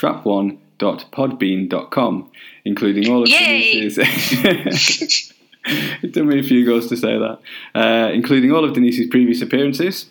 [0.81, 2.31] trap1.podbean.com,
[2.65, 3.73] including all of Yay!
[3.73, 5.33] Denise's.
[5.65, 7.39] it took me a few goes to say that,
[7.75, 10.07] uh, including all of Denise's previous appearances.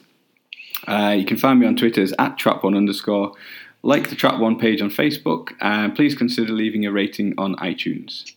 [0.88, 3.34] Uh, you can find me on Twitter as at trap1 underscore.
[3.82, 8.30] Like the Trap One page on Facebook, and please consider leaving a rating on iTunes.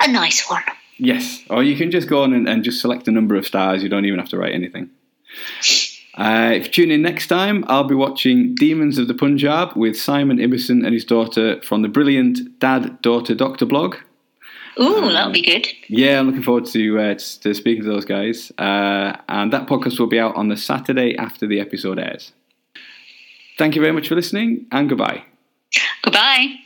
[0.00, 0.62] A nice one.
[0.96, 3.82] Yes, or you can just go on and, and just select a number of stars.
[3.82, 4.88] You don't even have to write anything.
[6.16, 9.98] Uh, if you tune in next time, I'll be watching Demons of the Punjab with
[9.98, 13.96] Simon Ibbison and his daughter from the brilliant Dad Daughter Doctor blog.
[14.80, 15.68] Ooh, that'll be good.
[15.88, 18.52] Yeah, I'm looking forward to uh, to speaking to those guys.
[18.58, 22.32] Uh, and that podcast will be out on the Saturday after the episode airs.
[23.56, 25.24] Thank you very much for listening, and goodbye.
[26.02, 26.56] Goodbye.